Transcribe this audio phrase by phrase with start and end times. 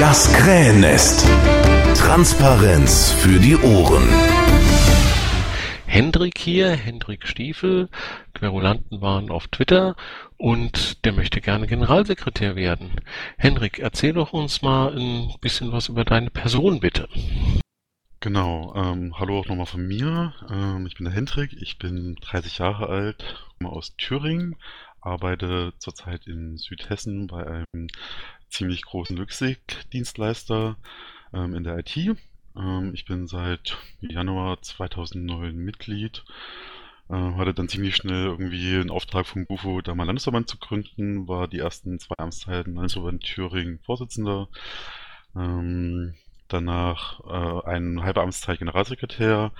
[0.00, 1.26] Das Krähennest.
[1.96, 4.08] Transparenz für die Ohren.
[5.86, 7.88] Hendrik hier, Hendrik Stiefel,
[8.32, 9.96] Querulanten waren auf Twitter
[10.36, 12.92] und der möchte gerne Generalsekretär werden.
[13.38, 17.08] Hendrik, erzähl doch uns mal ein bisschen was über deine Person, bitte.
[18.20, 20.32] Genau, ähm, hallo auch nochmal von mir.
[20.48, 24.54] Ähm, ich bin der Hendrik, ich bin 30 Jahre alt, komme aus Thüringen,
[25.00, 27.88] arbeite zurzeit in Südhessen bei einem
[28.48, 30.76] ziemlich großen Logistikdienstleister
[31.32, 31.96] ähm, in der IT.
[31.96, 36.24] Ähm, ich bin seit Januar 2009 Mitglied,
[37.08, 41.28] äh, hatte dann ziemlich schnell irgendwie einen Auftrag vom Bufo, da mal Landesverband zu gründen,
[41.28, 44.48] war die ersten zwei Amtszeiten Landesverband Thüringen Vorsitzender.
[45.36, 46.14] Ähm,
[46.48, 49.52] danach äh, eine halbe Amtszeit Generalsekretär,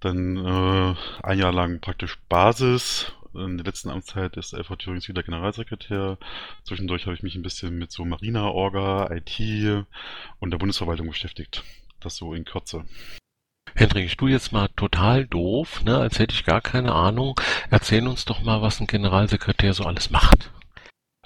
[0.00, 3.12] dann äh, ein Jahr lang praktisch Basis.
[3.34, 6.18] In der letzten Amtszeit ist LV Thürings wieder Generalsekretär.
[6.64, 9.86] Zwischendurch habe ich mich ein bisschen mit so Marina-Orga, IT
[10.38, 11.62] und der Bundesverwaltung beschäftigt.
[12.00, 12.84] Das so in Kürze.
[13.74, 17.40] Hendrik, ich tu jetzt mal total doof, ne, als hätte ich gar keine Ahnung.
[17.70, 20.50] Erzähl uns doch mal, was ein Generalsekretär so alles macht.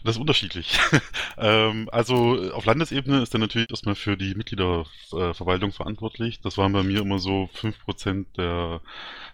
[0.05, 0.79] Das ist unterschiedlich.
[1.39, 6.41] ähm, also auf Landesebene ist er natürlich erstmal für die Mitgliederverwaltung verantwortlich.
[6.41, 8.81] Das waren bei mir immer so 5% der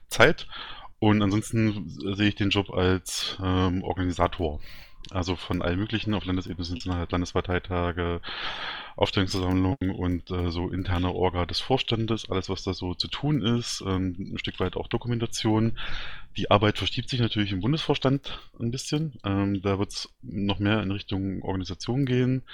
[0.09, 0.47] Zeit.
[1.03, 4.61] Und ansonsten sehe ich den Job als ähm, Organisator.
[5.11, 8.21] Also von allen möglichen, auf Landesebene sind es halt Landesparteitage,
[8.95, 13.83] Aufstellungsversammlungen und äh, so interne Orga des Vorstandes, alles was da so zu tun ist,
[13.85, 15.77] ähm, ein Stück weit auch Dokumentation.
[16.37, 19.15] Die Arbeit verschiebt sich natürlich im Bundesvorstand ein bisschen.
[19.25, 22.45] Ähm, da wird es noch mehr in Richtung Organisation gehen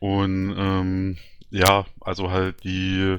[0.00, 1.16] und ähm,
[1.50, 3.18] ja, also halt die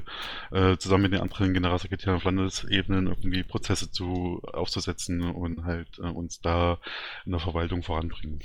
[0.50, 6.08] äh, zusammen mit den anderen Generalsekretären auf Landesebenen irgendwie Prozesse zu aufzusetzen und halt äh,
[6.08, 6.78] uns da
[7.24, 8.40] in der Verwaltung voranbringen.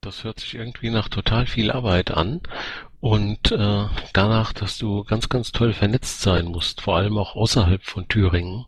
[0.00, 2.42] Das hört sich irgendwie nach total viel Arbeit an
[3.00, 7.82] und äh, danach, dass du ganz, ganz toll vernetzt sein musst, vor allem auch außerhalb
[7.82, 8.66] von Thüringen.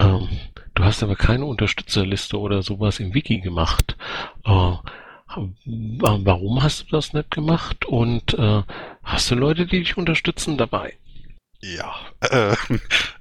[0.00, 0.28] Ähm,
[0.74, 3.96] du hast aber keine Unterstützerliste oder sowas im Wiki gemacht.
[4.44, 4.74] Äh,
[5.34, 8.62] warum hast du das nicht gemacht und äh,
[9.02, 10.96] hast du Leute, die dich unterstützen dabei?
[11.60, 12.56] Ja, äh,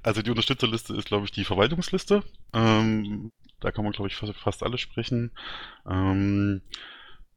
[0.03, 2.23] also die Unterstützerliste ist, glaube ich, die Verwaltungsliste.
[2.53, 5.31] Ähm, da kann man, glaube ich, fast, fast alles sprechen.
[5.87, 6.61] Ähm,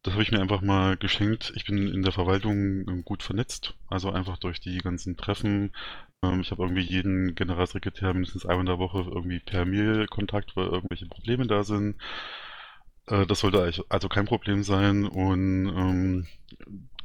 [0.02, 1.52] das habe ich mir einfach mal geschenkt.
[1.56, 5.72] Ich bin in der Verwaltung ähm, gut vernetzt, also einfach durch die ganzen Treffen.
[6.22, 10.56] Ähm, ich habe irgendwie jeden Generalsekretär mindestens einmal in der Woche irgendwie per Mail Kontakt,
[10.56, 11.96] weil irgendwelche Probleme da sind.
[13.06, 16.26] Äh, das sollte also kein Problem sein und ähm,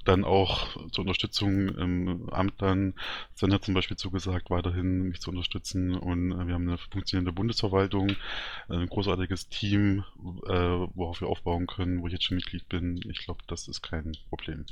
[0.10, 2.96] dann auch zur Unterstützung im Amt dann,
[3.36, 7.32] Sven hat zum Beispiel zugesagt, weiterhin mich zu unterstützen und äh, wir haben eine funktionierende
[7.32, 8.16] Bundesverwaltung,
[8.70, 10.04] ein großartiges Team,
[10.48, 10.52] äh,
[10.96, 13.00] worauf wir aufbauen können, wo ich jetzt schon Mitglied bin.
[13.10, 14.66] Ich glaube, das ist kein Problem.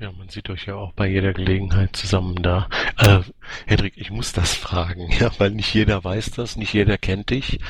[0.00, 2.68] Ja, man sieht euch ja auch bei jeder Gelegenheit zusammen da.
[2.98, 3.20] Äh,
[3.66, 7.60] Hendrik, ich muss das fragen, ja, weil nicht jeder weiß das, nicht jeder kennt dich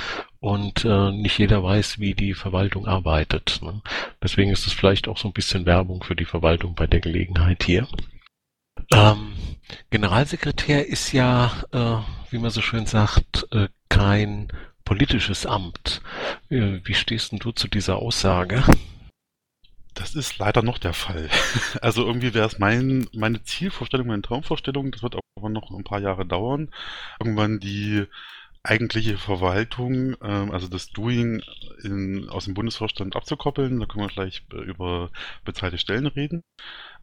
[0.40, 3.60] und äh, nicht jeder weiß, wie die Verwaltung arbeitet.
[3.62, 3.82] Ne?
[4.22, 7.62] Deswegen ist es vielleicht auch so ein bisschen Werbung für die Verwaltung bei der Gelegenheit
[7.62, 7.86] hier.
[8.92, 9.34] Ähm,
[9.90, 14.48] Generalsekretär ist ja, äh, wie man so schön sagt, äh, kein
[14.84, 16.00] politisches Amt.
[16.48, 18.62] Äh, wie stehst denn du zu dieser Aussage?
[19.94, 21.28] Das ist leider noch der Fall.
[21.81, 26.00] Also irgendwie wäre es mein, meine Zielvorstellung, meine Traumvorstellung, das wird aber noch ein paar
[26.00, 26.71] Jahre dauern,
[27.21, 28.06] irgendwann die
[28.62, 31.43] eigentliche Verwaltung, ähm, also das Doing
[31.82, 33.78] in, aus dem Bundesvorstand abzukoppeln.
[33.78, 35.10] Da können wir gleich äh, über
[35.44, 36.43] bezahlte Stellen reden.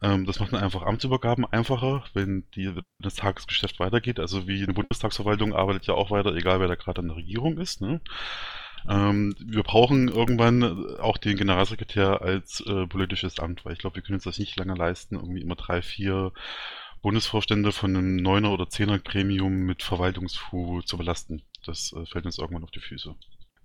[0.02, 4.18] Ähm, das macht dann einfach Amtsübergaben einfacher, wenn die, das Tagesgeschäft weitergeht.
[4.18, 7.58] Also wie eine Bundestagsverwaltung arbeitet ja auch weiter, egal wer da gerade an der Regierung
[7.58, 7.80] ist.
[7.80, 8.00] Ne?
[8.88, 14.02] Ähm, wir brauchen irgendwann auch den Generalsekretär als äh, politisches Amt, weil ich glaube, wir
[14.02, 16.32] können uns das nicht lange leisten, irgendwie immer drei, vier
[17.02, 21.42] Bundesvorstände von einem Neuner- oder Zehner-Gremium mit Verwaltungsfu zu belasten.
[21.64, 23.14] Das äh, fällt uns irgendwann auf die Füße.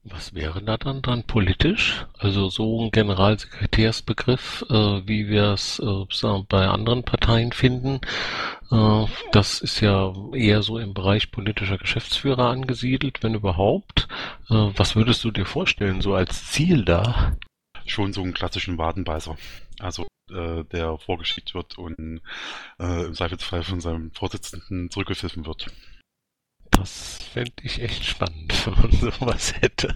[0.09, 2.05] Was wäre da dann dran politisch?
[2.17, 4.73] Also so ein Generalsekretärsbegriff, äh,
[5.05, 7.99] wie wir es äh, bei anderen Parteien finden,
[8.71, 14.07] äh, das ist ja eher so im Bereich politischer Geschäftsführer angesiedelt, wenn überhaupt.
[14.49, 17.35] Äh, was würdest du dir vorstellen, so als Ziel da?
[17.85, 19.37] Schon so einen klassischen Wadenbeißer.
[19.79, 22.21] Also äh, der vorgeschickt wird und
[22.79, 25.67] äh, im Zweifelsfall von seinem Vorsitzenden zurückgepfiffen wird.
[26.77, 29.95] Das fände ich echt spannend, wenn man sowas hätte.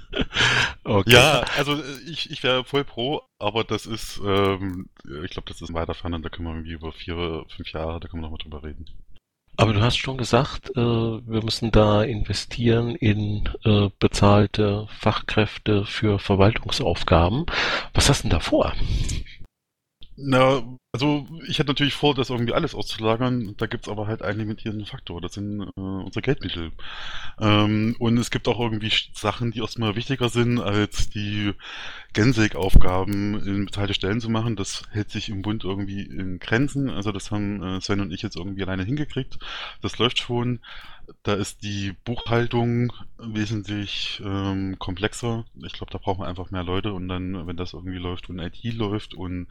[0.84, 1.14] Okay.
[1.14, 4.90] Ja, also äh, ich, ich wäre voll pro, aber das ist, ähm,
[5.24, 8.08] ich glaube, das ist weiter fern, da können wir irgendwie über vier, fünf Jahre, da
[8.08, 8.86] können wir nochmal drüber reden.
[9.58, 16.18] Aber du hast schon gesagt, äh, wir müssen da investieren in äh, bezahlte Fachkräfte für
[16.18, 17.46] Verwaltungsaufgaben.
[17.94, 18.74] Was hast du denn da vor?
[20.16, 23.56] Na, Also ich hätte natürlich vor, das irgendwie alles auszulagern.
[23.56, 25.22] Da gibt es aber halt einen limitierenden Faktor.
[25.22, 26.74] Das sind äh, unsere Geldmittel.
[27.40, 31.54] Ähm, und es gibt auch irgendwie Sachen, die erstmal wichtiger sind, als die
[32.12, 34.58] Gensig-Aufgaben in beteiligte Stellen zu machen.
[34.58, 36.90] Das hält sich im Bund irgendwie in Grenzen.
[36.90, 39.40] Also das haben äh, Sven und ich jetzt irgendwie alleine hingekriegt.
[39.82, 40.60] Das läuft schon.
[41.24, 45.46] Da ist die Buchhaltung wesentlich ähm, komplexer.
[45.64, 48.40] Ich glaube, da braucht man einfach mehr Leute und dann, wenn das irgendwie läuft und
[48.40, 49.48] IT läuft und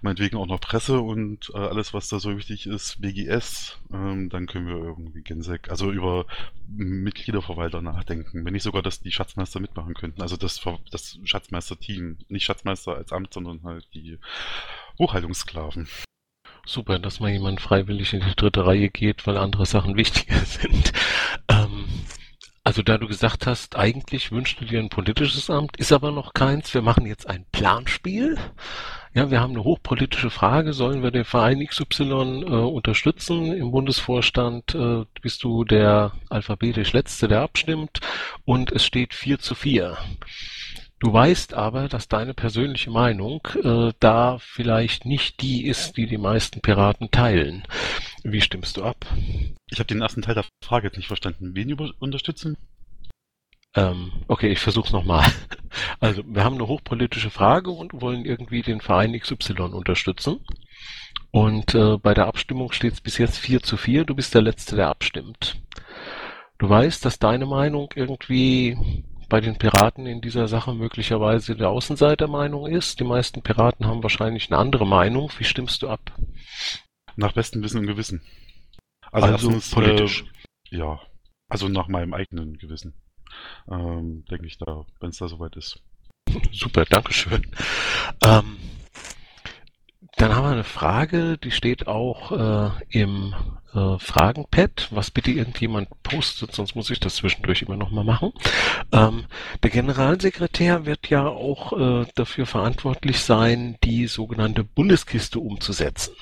[0.00, 4.46] meinetwegen auch noch Presse und äh, alles, was da so wichtig ist, BGS, ähm, dann
[4.46, 6.26] können wir irgendwie Gensec, also über
[6.66, 8.44] Mitgliederverwalter nachdenken.
[8.44, 10.22] Wenn nicht sogar, dass die Schatzmeister mitmachen könnten.
[10.22, 10.60] Also das,
[10.90, 12.18] das Schatzmeister-Team.
[12.28, 14.18] Nicht Schatzmeister als Amt, sondern halt die
[14.98, 15.88] Buchhaltungssklaven.
[16.66, 20.92] Super, dass mal jemand freiwillig in die dritte Reihe geht, weil andere Sachen wichtiger sind.
[21.46, 21.84] Ähm,
[22.64, 26.34] also da du gesagt hast, eigentlich wünschst du dir ein politisches Amt, ist aber noch
[26.34, 26.74] keins.
[26.74, 28.36] Wir machen jetzt ein Planspiel.
[29.16, 30.74] Ja, wir haben eine hochpolitische Frage.
[30.74, 33.50] Sollen wir den Verein XY äh, unterstützen?
[33.50, 38.00] Im Bundesvorstand äh, bist du der alphabetisch Letzte, der abstimmt.
[38.44, 39.96] Und es steht 4 zu 4.
[40.98, 46.18] Du weißt aber, dass deine persönliche Meinung äh, da vielleicht nicht die ist, die die
[46.18, 47.62] meisten Piraten teilen.
[48.22, 49.06] Wie stimmst du ab?
[49.70, 51.54] Ich habe den ersten Teil der Frage jetzt nicht verstanden.
[51.54, 52.58] Wen unterstützen?
[53.76, 55.24] Ähm, okay, ich versuch's nochmal.
[56.00, 60.40] Also, wir haben eine hochpolitische Frage und wollen irgendwie den Verein XY unterstützen.
[61.30, 64.04] Und äh, bei der Abstimmung steht es bis jetzt 4 zu 4.
[64.06, 65.60] Du bist der Letzte, der abstimmt.
[66.56, 72.66] Du weißt, dass deine Meinung irgendwie bei den Piraten in dieser Sache möglicherweise der Außenseitermeinung
[72.66, 73.00] ist.
[73.00, 75.30] Die meisten Piraten haben wahrscheinlich eine andere Meinung.
[75.36, 76.12] Wie stimmst du ab?
[77.16, 78.22] Nach bestem Wissen und Gewissen.
[79.12, 80.24] Also, also erstens, politisch.
[80.70, 81.00] Äh, ja,
[81.48, 82.94] also nach meinem eigenen Gewissen.
[83.70, 85.80] Ähm, denke ich da, wenn es da soweit ist.
[86.52, 87.46] Super, Dankeschön.
[88.24, 88.56] Ähm,
[90.16, 93.34] dann haben wir eine Frage, die steht auch äh, im
[93.76, 98.32] äh, Fragenpad, was bitte irgendjemand postet, sonst muss ich das zwischendurch immer noch mal machen.
[98.92, 99.26] Ähm,
[99.62, 106.14] der Generalsekretär wird ja auch äh, dafür verantwortlich sein, die sogenannte Bundeskiste umzusetzen.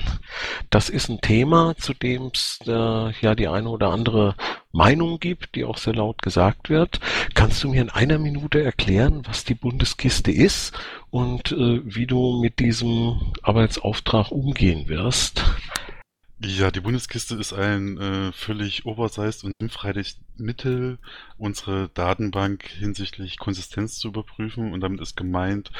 [0.70, 2.70] Das ist ein Thema, zu dem es äh,
[3.20, 4.34] ja die eine oder andere
[4.72, 6.98] Meinung gibt, die auch sehr laut gesagt wird.
[7.34, 10.72] Kannst du mir in einer Minute erklären, was die Bundeskiste ist
[11.10, 15.44] und äh, wie du mit diesem Arbeitsauftrag umgehen wirst?
[16.46, 20.98] Ja, die Bundeskiste ist ein äh, völlig oversized und sinnfreies Mittel,
[21.38, 25.70] unsere Datenbank hinsichtlich Konsistenz zu überprüfen und damit ist gemeint,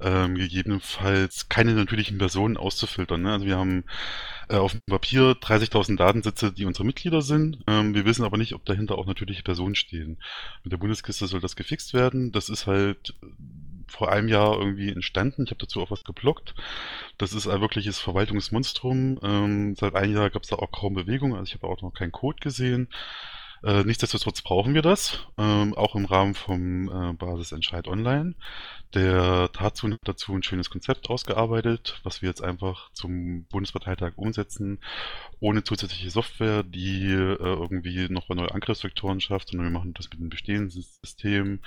[0.00, 3.22] ähm, gegebenenfalls keine natürlichen Personen auszufiltern.
[3.22, 3.32] Ne?
[3.32, 3.84] Also wir haben
[4.48, 7.58] äh, auf dem Papier 30.000 Datensätze, die unsere Mitglieder sind.
[7.68, 10.18] Ähm, wir wissen aber nicht, ob dahinter auch natürliche Personen stehen.
[10.64, 12.32] Mit der Bundeskiste soll das gefixt werden.
[12.32, 13.14] Das ist halt
[13.88, 15.44] vor einem Jahr irgendwie entstanden.
[15.44, 16.54] Ich habe dazu auch was geblockt.
[17.18, 19.18] Das ist ein wirkliches Verwaltungsmonstrum.
[19.22, 21.92] Ähm, seit einem Jahr gab es da auch kaum Bewegung, also ich habe auch noch
[21.92, 22.88] keinen Code gesehen.
[23.64, 28.34] Äh, nichtsdestotrotz brauchen wir das, ähm, auch im Rahmen vom äh, Basisentscheid Online.
[28.94, 34.80] Der Tatsun hat dazu ein schönes Konzept ausgearbeitet, was wir jetzt einfach zum Bundesparteitag umsetzen,
[35.40, 40.20] ohne zusätzliche Software, die äh, irgendwie noch neue Angriffsvektoren schafft, sondern wir machen das mit
[40.20, 41.60] dem bestehenden System,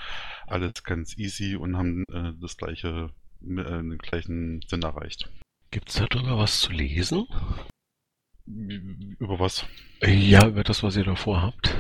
[0.48, 3.12] alles ganz easy und haben äh, das gleiche,
[3.44, 5.30] äh, den gleichen Sinn erreicht.
[5.70, 7.28] Gibt es darüber was zu lesen?
[8.48, 9.66] Über was?
[10.02, 11.76] Ja, über das, was ihr davor habt.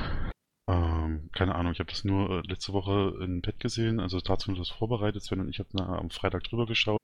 [0.71, 4.53] Ähm, keine Ahnung, ich habe das nur äh, letzte Woche in Pet gesehen, also dazu
[4.53, 7.01] das vorbereitet, Sven und ich habe am Freitag drüber geschaut.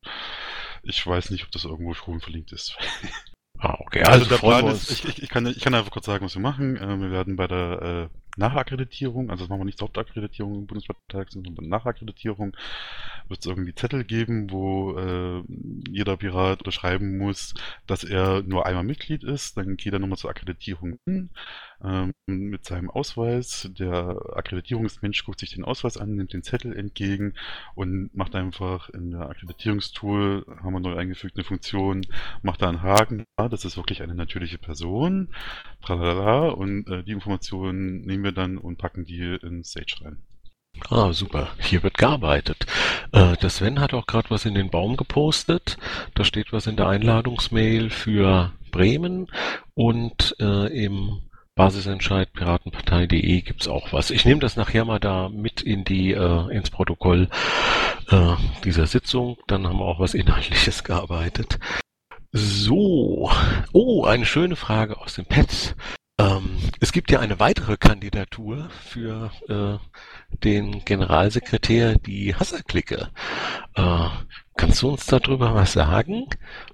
[0.83, 2.77] Ich weiß nicht, ob das irgendwo schon verlinkt ist.
[3.59, 4.03] Ah, okay.
[4.03, 6.35] Also, also der Plan ist, ich, ich, ich, kann, ich kann einfach kurz sagen, was
[6.35, 6.77] wir machen.
[6.77, 10.67] Äh, wir werden bei der äh, Nachakkreditierung, also das machen wir nicht zur Hauptakkreditierung im
[10.67, 12.55] Bundesparteitag, sondern bei der Nachakkreditierung
[13.29, 15.43] wird es irgendwie Zettel geben, wo äh,
[15.89, 17.53] jeder Pirat unterschreiben muss,
[17.85, 19.57] dass er nur einmal Mitglied ist.
[19.57, 21.29] Dann geht er nochmal zur Akkreditierung hin
[21.83, 23.69] ähm, mit seinem Ausweis.
[23.77, 27.33] Der Akkreditierungsmensch guckt sich den Ausweis an, nimmt den Zettel entgegen
[27.75, 32.05] und macht einfach in der Akkreditierungstool, haben wir neu eingefügt eine Funktion,
[32.41, 33.25] macht da einen Haken.
[33.39, 35.29] Ja, das ist wirklich eine natürliche Person.
[35.81, 40.26] Tralala, und äh, die Informationen nehmen wir dann und packen die in Sage rein.
[40.89, 41.49] Ah, super.
[41.59, 42.65] Hier wird gearbeitet.
[43.11, 45.77] Äh, der Sven hat auch gerade was in den Baum gepostet.
[46.15, 49.27] Da steht was in der Einladungsmail für Bremen
[49.73, 51.21] und äh, im
[51.55, 54.11] Basisentscheid piratenpartei.de gibt's auch was.
[54.11, 57.29] Ich nehme das nachher mal da mit in die äh, ins Protokoll
[58.09, 59.37] äh, dieser Sitzung.
[59.47, 61.59] Dann haben wir auch was Inhaltliches gearbeitet.
[62.31, 63.31] So,
[63.73, 65.75] oh, eine schöne Frage aus dem Pets.
[66.19, 69.77] Ähm, es gibt ja eine weitere Kandidatur für äh,
[70.43, 73.09] den Generalsekretär, die Hasserklicke.
[73.75, 74.09] Äh,
[74.57, 76.25] Kannst du uns darüber was sagen?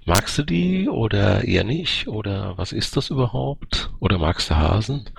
[0.06, 2.08] Magst du die oder eher nicht?
[2.08, 3.92] Oder was ist das überhaupt?
[4.00, 5.10] Oder magst du Hasen?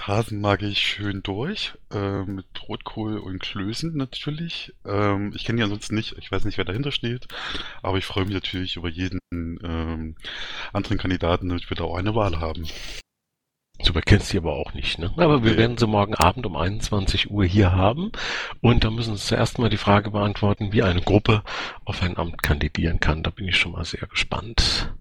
[0.00, 4.72] Hasen mag ich schön durch, äh, mit Rotkohl und Klößen natürlich.
[4.86, 7.28] Ähm, ich kenne die ansonsten nicht, ich weiß nicht, wer dahinter steht,
[7.82, 10.16] aber ich freue mich natürlich über jeden ähm,
[10.72, 12.66] anderen Kandidaten, damit wir da auch eine Wahl haben.
[13.84, 15.12] Du kennst sie aber auch nicht, ne?
[15.16, 18.10] Aber wir werden sie morgen Abend um 21 Uhr hier haben.
[18.62, 21.42] Und da müssen sie zuerst mal die Frage beantworten, wie eine Gruppe
[21.84, 23.22] auf ein Amt kandidieren kann.
[23.22, 24.94] Da bin ich schon mal sehr gespannt.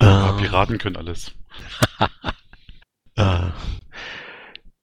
[0.00, 1.34] Ja, Ähm, Piraten können alles.
[3.16, 3.50] Äh,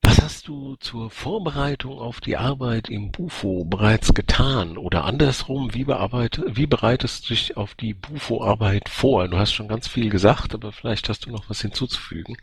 [0.02, 4.78] was hast du zur Vorbereitung auf die Arbeit im Bufo bereits getan?
[4.78, 9.28] Oder andersrum, wie, wie bereitest du dich auf die Bufo-Arbeit vor?
[9.30, 12.38] Du hast schon ganz viel gesagt, aber vielleicht hast du noch was hinzuzufügen.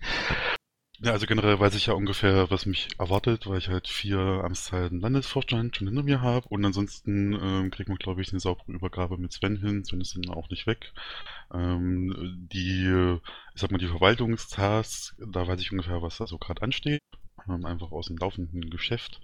[1.04, 5.00] Ja, also generell weiß ich ja ungefähr, was mich erwartet, weil ich halt vier Amtszeiten
[5.00, 6.46] Landesvorstand schon hinter mir habe.
[6.48, 9.84] Und ansonsten ähm, kriegt man, glaube ich, eine saubere Übergabe mit Sven hin.
[9.84, 10.92] Sven ist dann auch nicht weg.
[11.52, 13.18] Ähm, die,
[13.52, 17.00] ich sag mal, die Verwaltungstasks, da weiß ich ungefähr, was da so gerade ansteht.
[17.48, 19.20] Ähm, einfach aus dem laufenden Geschäft.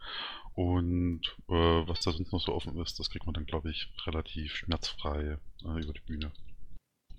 [0.55, 3.89] Und äh, was da sonst noch so offen ist, das kriegt man dann, glaube ich,
[4.05, 6.33] relativ schmerzfrei äh, über die Bühne.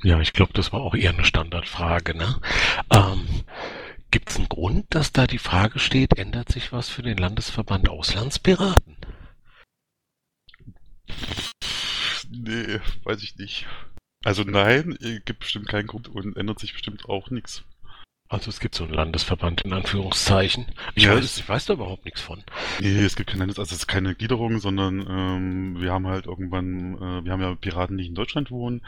[0.04, 2.16] Ja, ich glaube, das war auch eher eine Standardfrage.
[2.16, 2.42] Ne?
[2.94, 3.26] Ähm,
[4.12, 7.90] Gibt es einen Grund, dass da die Frage steht, ändert sich was für den Landesverband
[7.90, 8.98] Auslandspiraten?
[12.32, 13.68] Nee, weiß ich nicht.
[14.24, 17.64] Also nein, äh, gibt bestimmt keinen Grund und ändert sich bestimmt auch nichts.
[18.32, 20.68] Also es gibt so einen Landesverband in Anführungszeichen.
[20.94, 22.44] Ich, Ja, weiß, ich weiß da überhaupt nichts von.
[22.80, 26.94] Nee, es gibt keine, also es ist keine Gliederung, sondern ähm, wir haben halt irgendwann,
[26.96, 28.84] äh, wir haben ja Piraten, die in Deutschland wohnen,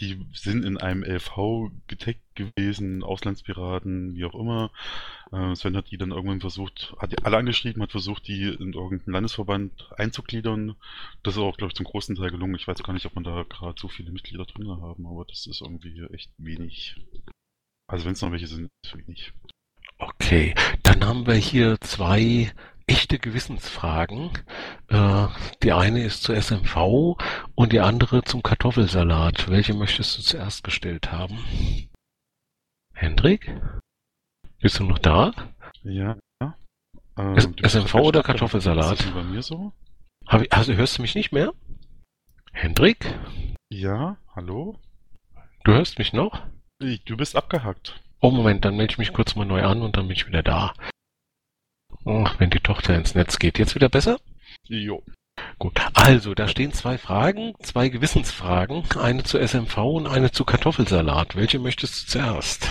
[0.00, 4.70] die sind in einem LV getaggt gewesen, Auslandspiraten, wie auch immer.
[5.30, 8.72] Äh, Sven hat die dann irgendwann versucht, hat die alle angeschrieben, hat versucht, die in
[8.72, 10.74] irgendeinen Landesverband einzugliedern.
[11.22, 12.54] Das ist auch, glaube ich, zum großen Teil gelungen.
[12.54, 15.46] Ich weiß gar nicht, ob man da gerade so viele Mitglieder drin haben, aber das
[15.46, 16.96] ist irgendwie echt wenig.
[17.88, 19.32] Also wenn es noch welche sind, ist wenig.
[19.98, 22.52] Okay, dann haben wir hier zwei
[22.86, 24.30] echte Gewissensfragen.
[24.88, 25.26] Äh,
[25.62, 27.16] die eine ist zur SMV
[27.54, 29.48] und die andere zum Kartoffelsalat.
[29.48, 31.38] Welche möchtest du zuerst gestellt haben?
[32.94, 33.60] Hendrik?
[34.60, 35.32] Bist du noch da?
[35.82, 36.16] Ja.
[37.18, 38.22] Ähm, SMV oder.
[38.22, 39.00] Kartoffelsalat?
[39.00, 39.72] Das bei mir so?
[40.40, 41.52] Ich, also hörst du mich nicht mehr?
[42.52, 43.18] Hendrik?
[43.70, 44.78] Ja, hallo?
[45.64, 46.42] Du hörst mich noch?
[46.78, 47.98] Du bist abgehackt.
[48.20, 50.42] Oh Moment, dann melde ich mich kurz mal neu an und dann bin ich wieder
[50.42, 50.74] da.
[52.04, 53.58] Ach, wenn die Tochter ins Netz geht.
[53.58, 54.20] Jetzt wieder besser?
[54.64, 55.02] Jo.
[55.58, 61.34] Gut, also da stehen zwei Fragen, zwei Gewissensfragen, eine zu SMV und eine zu Kartoffelsalat.
[61.34, 62.68] Welche möchtest du zuerst?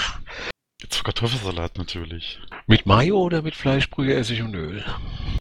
[0.88, 2.39] Für Kartoffelsalat natürlich.
[2.67, 4.85] Mit Mayo oder mit Fleischbrühe, Essig und Öl?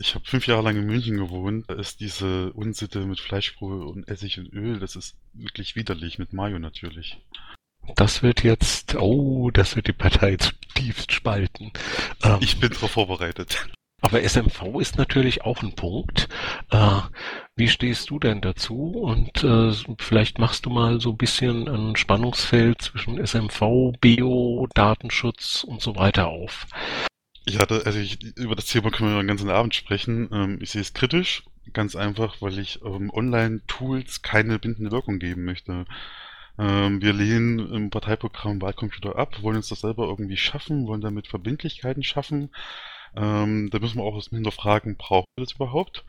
[0.01, 1.69] Ich habe fünf Jahre lang in München gewohnt.
[1.69, 6.19] Da ist diese Unsitte mit Fleischbrühe und Essig und Öl, das ist wirklich widerlich.
[6.19, 7.21] Mit Mayo natürlich.
[7.97, 11.73] Das wird jetzt, oh, das wird die Partei zutiefst spalten.
[12.23, 13.67] Ähm, Ich bin darauf vorbereitet.
[14.03, 16.29] aber SMV ist natürlich auch ein Punkt.
[16.71, 17.01] Äh,
[17.57, 18.91] wie stehst du denn dazu?
[18.93, 25.65] Und äh, vielleicht machst du mal so ein bisschen ein Spannungsfeld zwischen SMV, Bio, Datenschutz
[25.65, 26.67] und so weiter auf.
[27.47, 30.29] Ich hatte, also ich, über das Thema können wir den ganzen Abend sprechen.
[30.33, 35.45] Ähm, ich sehe es kritisch, ganz einfach, weil ich ähm, Online-Tools keine bindende Wirkung geben
[35.45, 35.85] möchte.
[36.59, 41.27] Ähm, wir lehnen im Parteiprogramm Wahlcomputer ab, wollen uns das selber irgendwie schaffen, wollen damit
[41.27, 42.51] Verbindlichkeiten schaffen.
[43.17, 46.05] Ähm, da müssen wir auch hinterfragen, brauchen wir das überhaupt?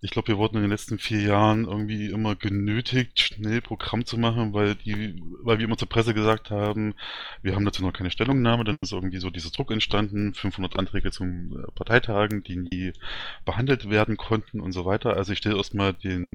[0.00, 4.16] Ich glaube, wir wurden in den letzten vier Jahren irgendwie immer genötigt, schnell Programm zu
[4.16, 6.94] machen, weil die, weil wir immer zur Presse gesagt haben,
[7.42, 11.10] wir haben dazu noch keine Stellungnahme, dann ist irgendwie so dieser Druck entstanden, 500 Anträge
[11.10, 12.92] zum äh, Parteitagen, die nie
[13.44, 15.16] behandelt werden konnten und so weiter.
[15.16, 16.26] Also ich stelle erstmal den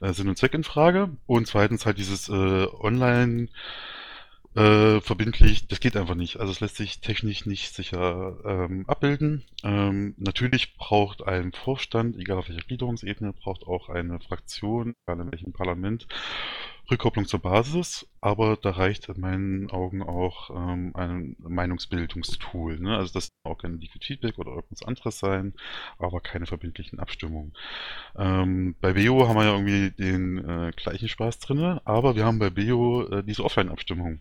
[0.00, 3.48] äh, Sinn und Zweck in Frage und zweitens halt dieses äh, Online
[4.56, 6.38] äh, verbindlich, das geht einfach nicht.
[6.38, 9.44] Also es lässt sich technisch nicht sicher ähm, abbilden.
[9.62, 15.30] Ähm, natürlich braucht ein Vorstand, egal auf welcher Gliederungsebene, braucht auch eine Fraktion, egal in
[15.32, 16.06] welchem Parlament,
[16.90, 22.78] Rückkopplung zur Basis, aber da reicht in meinen Augen auch ähm, ein Meinungsbildungstool.
[22.78, 22.96] Ne?
[22.96, 25.54] Also das kann auch kein Liquid Feedback oder irgendwas anderes sein,
[25.98, 27.54] aber keine verbindlichen Abstimmungen.
[28.16, 32.38] Ähm, bei BEO haben wir ja irgendwie den äh, gleichen Spaß drinne, aber wir haben
[32.38, 34.20] bei BEO äh, diese Offline-Abstimmung.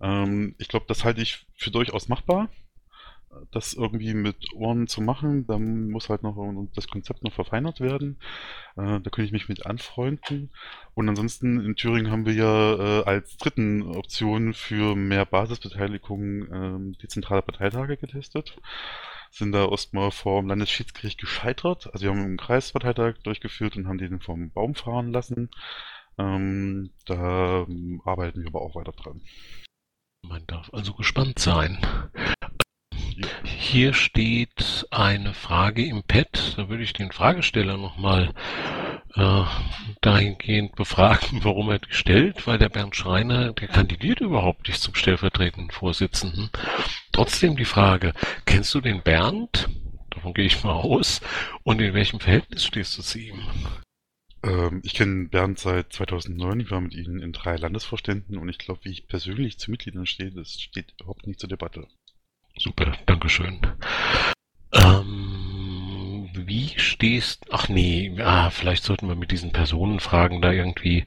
[0.00, 2.50] Ähm, ich glaube, das halte ich für durchaus machbar
[3.50, 6.36] das irgendwie mit Ohren zu machen, dann muss halt noch
[6.74, 8.18] das Konzept noch verfeinert werden.
[8.76, 10.50] Äh, da könnte ich mich mit anfreunden.
[10.94, 16.96] Und ansonsten in Thüringen haben wir ja äh, als dritten Option für mehr Basisbeteiligung äh,
[17.02, 18.58] die zentrale Parteitage getestet.
[19.30, 21.92] Sind da erstmal vor dem Landesschiedsgericht gescheitert.
[21.92, 25.50] Also wir haben einen Kreisparteitag durchgeführt und haben den vom Baum fahren lassen.
[26.18, 29.20] Ähm, da ähm, arbeiten wir aber auch weiter dran.
[30.22, 31.78] Man darf also gespannt sein.
[33.76, 36.54] Hier steht eine Frage im Pad.
[36.56, 38.32] Da würde ich den Fragesteller nochmal
[39.14, 39.42] äh,
[40.00, 44.94] dahingehend befragen, warum er die stellt, weil der Bernd Schreiner, der kandidiert überhaupt nicht zum
[44.94, 46.48] stellvertretenden Vorsitzenden.
[47.12, 48.14] Trotzdem die Frage,
[48.46, 49.68] kennst du den Bernd?
[50.08, 51.20] Davon gehe ich mal aus.
[51.62, 53.42] Und in welchem Verhältnis stehst du zu ihm?
[54.42, 56.60] Ähm, ich kenne Bernd seit 2009.
[56.60, 60.06] Ich war mit ihm in drei Landesvorständen und ich glaube, wie ich persönlich zu Mitgliedern
[60.06, 61.86] stehe, das steht überhaupt nicht zur Debatte.
[62.58, 63.60] Super, Dankeschön.
[64.72, 71.06] Ähm, wie stehst, ach nee, ah, vielleicht sollten wir mit diesen Personenfragen da irgendwie,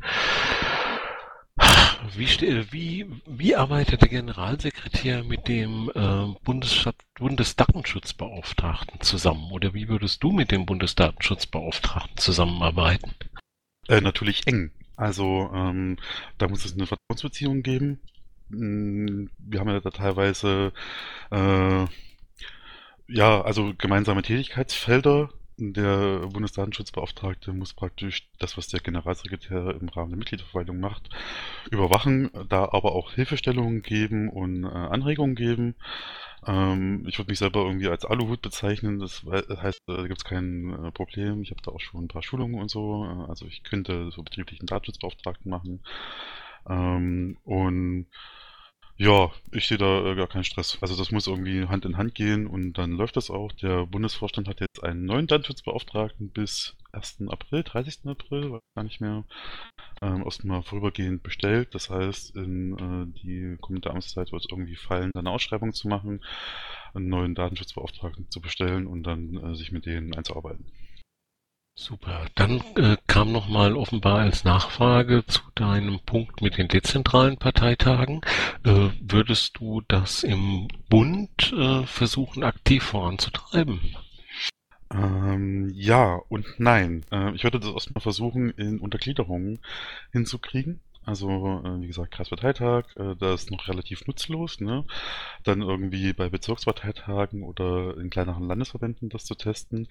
[2.16, 2.28] wie,
[2.72, 9.52] wie, wie arbeitet der Generalsekretär mit dem äh, Bundesdatenschutzbeauftragten zusammen?
[9.52, 13.14] Oder wie würdest du mit dem Bundesdatenschutzbeauftragten zusammenarbeiten?
[13.88, 14.72] Äh, natürlich eng.
[14.96, 15.98] Also ähm,
[16.38, 18.02] da muss es eine Vertrauensbeziehung geben.
[18.52, 20.72] Hm, wir haben ja da teilweise
[21.32, 21.86] äh,
[23.08, 25.30] ja, also gemeinsame Tätigkeitsfelder.
[25.62, 31.10] Der Bundesdatenschutzbeauftragte muss praktisch das, was der Generalsekretär im Rahmen der Mitgliederverwaltung macht,
[31.70, 35.76] überwachen, da aber auch Hilfestellungen geben und äh, Anregungen geben.
[36.48, 40.74] Ähm, ich würde mich selber irgendwie als Aluhut bezeichnen, das heißt, da gibt es kein
[40.86, 41.42] äh, Problem.
[41.42, 43.06] Ich habe da auch schon ein paar Schulungen und so.
[43.06, 45.82] Äh, also ich könnte so betrieblichen Datenschutzbeauftragten machen.
[46.70, 48.08] Ähm, und
[49.02, 50.78] ja, ich sehe da äh, gar keinen Stress.
[50.82, 53.54] Also das muss irgendwie Hand in Hand gehen und dann läuft das auch.
[53.54, 57.30] Der Bundesvorstand hat jetzt einen neuen Datenschutzbeauftragten bis 1.
[57.30, 58.08] April, 30.
[58.08, 59.24] April, weiß gar nicht mehr,
[60.02, 61.74] ähm, erstmal vorübergehend bestellt.
[61.76, 66.22] Das heißt, in äh, die kommende Amtszeit wird es irgendwie fallen, eine Ausschreibung zu machen,
[66.94, 70.66] einen neuen Datenschutzbeauftragten zu bestellen und dann äh, sich mit denen einzuarbeiten.
[71.80, 72.26] Super.
[72.36, 78.20] Dann äh, kam nochmal offenbar als Nachfrage zu deinem Punkt mit den dezentralen Parteitagen.
[78.66, 83.80] Äh, würdest du das im Bund äh, versuchen, aktiv voranzutreiben?
[84.92, 87.06] Ähm, ja und nein.
[87.14, 89.60] Äh, ich würde das erstmal versuchen, in Untergliederungen
[90.12, 90.82] hinzukriegen.
[91.10, 91.28] Also,
[91.66, 94.86] äh, wie gesagt, Kreisparteitag, äh, das ist noch relativ nutzlos, ne?
[95.44, 99.88] Dann irgendwie bei Bezirksparteitagen oder in kleineren Landesverbänden das zu testen,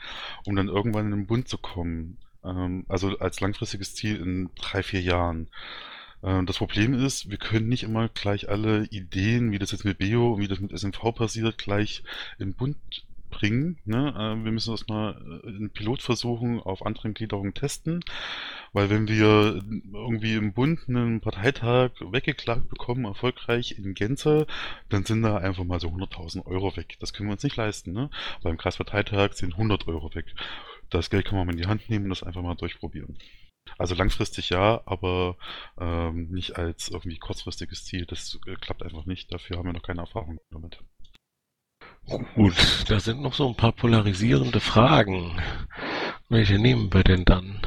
[0.46, 2.18] um dann irgendwann in den Bund zu kommen.
[2.44, 5.48] Ähm, also als langfristiges Ziel in drei, vier Jahren.
[6.22, 9.98] Ähm, das Problem ist, wir können nicht immer gleich alle Ideen, wie das jetzt mit
[9.98, 12.04] Beo und wie das mit SMV passiert, gleich
[12.38, 12.76] im Bund
[13.30, 13.78] bringen.
[13.84, 14.14] Ne?
[14.16, 18.00] Äh, wir müssen das mal äh, in Pilotversuchen auf anderen Gliederungen testen,
[18.72, 19.62] weil wenn wir
[19.92, 24.46] irgendwie im Bund einen Parteitag weggeklagt bekommen, erfolgreich in Gänze,
[24.88, 26.96] dann sind da einfach mal so 100.000 Euro weg.
[27.00, 27.92] Das können wir uns nicht leisten.
[27.92, 28.10] Ne?
[28.42, 30.26] Beim Kreisparteitag sind 100 Euro weg.
[30.90, 33.18] Das Geld kann man mal in die Hand nehmen und das einfach mal durchprobieren.
[33.76, 35.36] Also langfristig ja, aber
[35.78, 38.06] ähm, nicht als irgendwie kurzfristiges Ziel.
[38.06, 39.32] Das äh, klappt einfach nicht.
[39.32, 40.78] Dafür haben wir noch keine Erfahrung damit.
[42.34, 42.54] Gut,
[42.88, 45.42] da sind noch so ein paar polarisierende Fragen.
[46.30, 47.60] Welche nehmen wir denn dann?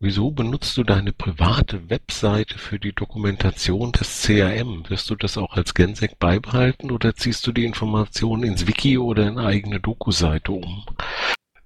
[0.00, 4.88] Wieso benutzt du deine private Webseite für die Dokumentation des CRM?
[4.88, 9.28] Wirst du das auch als Gensec beibehalten oder ziehst du die Informationen ins Wiki oder
[9.28, 10.84] in eigene Doku-Seite um?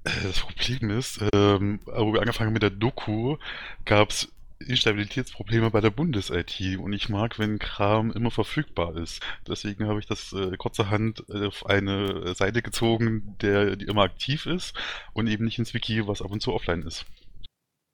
[0.04, 3.36] Äh, das Problem ist, ähm, wo wir angefangen haben mit der Doku,
[3.84, 9.22] gab es Instabilitätsprobleme bei der Bundes-IT und ich mag, wenn Kram immer verfügbar ist.
[9.46, 14.74] Deswegen habe ich das äh, kurzerhand auf eine Seite gezogen, der die immer aktiv ist
[15.12, 17.04] und eben nicht ins Wiki, was ab und zu offline ist.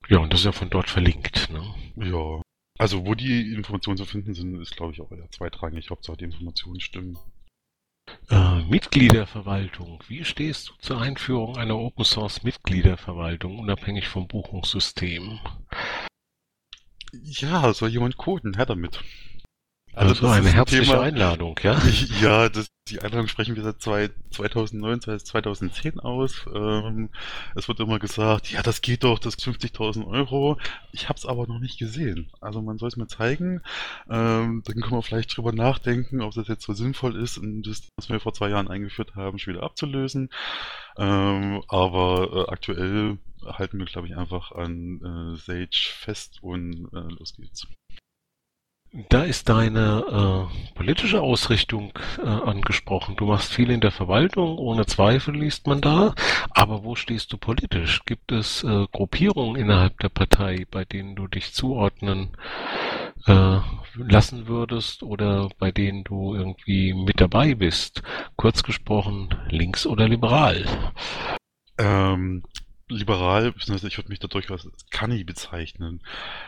[0.07, 1.75] Ja, und das ist ja von dort verlinkt, ne?
[1.95, 2.41] Ja.
[2.77, 5.89] Also wo die Informationen zu finden sind, ist glaube ich auch eher zweitrangig.
[5.89, 7.17] Hauptsache die Informationen stimmen.
[8.29, 10.03] Äh, Mitgliederverwaltung.
[10.07, 15.39] Wie stehst du zur Einführung einer Open Source Mitgliederverwaltung unabhängig vom Buchungssystem?
[17.13, 18.55] Ja, soll jemand coden?
[18.55, 19.01] Her damit.
[19.93, 21.77] Also, also eine herzliche Thema, Einladung, ja?
[22.21, 26.45] Ja, das, die Einladung sprechen wir seit zwei, 2009, seit 2010 aus.
[26.53, 27.09] Ähm,
[27.55, 30.57] es wird immer gesagt, ja, das geht doch, das 50.000 Euro.
[30.93, 32.31] Ich habe es aber noch nicht gesehen.
[32.39, 33.61] Also man soll es mir zeigen.
[34.09, 38.07] Ähm, dann können wir vielleicht drüber nachdenken, ob das jetzt so sinnvoll ist, das, was
[38.07, 40.29] wir vor zwei Jahren eingeführt haben, schon wieder abzulösen.
[40.97, 47.13] Ähm, aber äh, aktuell halten wir, glaube ich, einfach an äh, Sage fest und äh,
[47.17, 47.67] los geht's.
[49.07, 53.15] Da ist deine äh, politische Ausrichtung äh, angesprochen.
[53.15, 56.13] Du machst viel in der Verwaltung, ohne Zweifel liest man da.
[56.49, 58.03] Aber wo stehst du politisch?
[58.03, 62.35] Gibt es äh, Gruppierungen innerhalb der Partei, bei denen du dich zuordnen
[63.27, 63.59] äh,
[63.95, 68.03] lassen würdest oder bei denen du irgendwie mit dabei bist?
[68.35, 70.65] Kurz gesprochen, links oder liberal?
[71.77, 72.43] Ähm,
[72.91, 76.01] liberal, ich würde mich da durchaus als Kanni bezeichnen.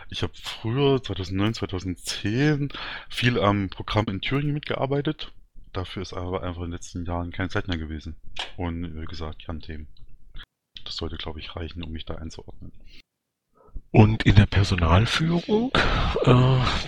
[0.09, 2.69] Ich habe früher, 2009, 2010,
[3.09, 5.31] viel am Programm in Thüringen mitgearbeitet.
[5.71, 8.15] Dafür ist aber einfach in den letzten Jahren keine Zeit mehr gewesen.
[8.57, 9.87] Und wie gesagt, Kernthemen.
[10.85, 12.71] Das sollte, glaube ich, reichen, um mich da einzuordnen.
[13.91, 15.71] Und in der Personalführung,
[16.23, 16.31] äh,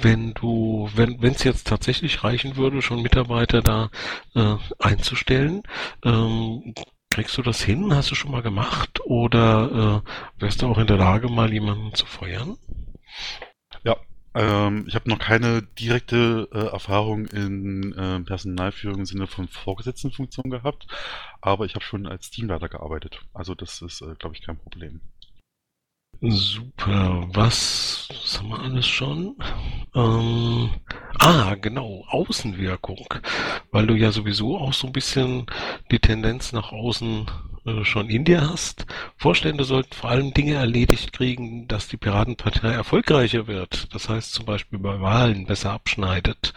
[0.02, 3.92] wenn du, wenn es jetzt tatsächlich reichen würde, schon Mitarbeiter da
[4.34, 5.62] äh, einzustellen,
[6.04, 6.74] ähm,
[7.16, 7.96] kriegst du das hin?
[7.96, 9.00] Hast du schon mal gemacht?
[9.06, 12.58] Oder äh, wärst du auch in der Lage, mal jemanden zu feuern?
[13.86, 13.96] Ja,
[14.34, 20.50] ähm, ich habe noch keine direkte äh, Erfahrung in äh, Personalführung im Sinne von Vorgesetztenfunktion
[20.52, 20.88] gehabt,
[21.40, 23.22] aber ich habe schon als Teamleiter gearbeitet.
[23.34, 25.00] Also das ist, äh, glaube ich, kein Problem.
[26.22, 27.28] Super.
[27.34, 29.36] Was, was haben wir alles schon?
[29.94, 30.70] Ähm,
[31.20, 33.06] ah, genau, Außenwirkung.
[33.72, 35.46] Weil du ja sowieso auch so ein bisschen
[35.92, 37.26] die Tendenz nach außen
[37.66, 38.86] äh, schon in dir hast.
[39.18, 43.94] Vorstände sollten vor allem Dinge erledigt kriegen, dass die Piratenpartei erfolgreicher wird.
[43.94, 46.54] Das heißt zum Beispiel bei Wahlen besser abschneidet.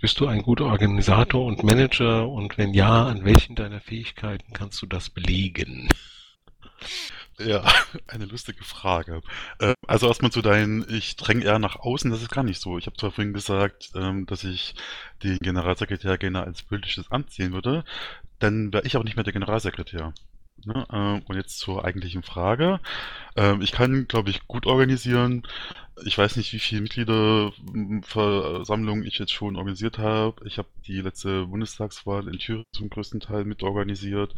[0.00, 2.28] Bist du ein guter Organisator und Manager?
[2.28, 5.88] Und wenn ja, an welchen deiner Fähigkeiten kannst du das belegen?
[7.38, 7.62] Ja,
[8.08, 9.22] eine lustige Frage.
[9.60, 12.78] Äh, also erstmal zu deinen, ich dränge eher nach außen, das ist gar nicht so.
[12.78, 14.74] Ich habe zwar vorhin gesagt, ähm, dass ich
[15.22, 17.84] den Generalsekretär gerne als politisches Amt sehen würde,
[18.40, 20.14] dann wäre ich aber nicht mehr der Generalsekretär.
[20.64, 20.86] Ne?
[20.92, 22.80] Ähm, und jetzt zur eigentlichen Frage.
[23.36, 25.46] Ähm, ich kann, glaube ich, gut organisieren.
[26.04, 30.46] Ich weiß nicht, wie viele Mitgliederversammlungen ich jetzt schon organisiert habe.
[30.46, 34.34] Ich habe die letzte Bundestagswahl in Thüringen zum größten Teil mitorganisiert.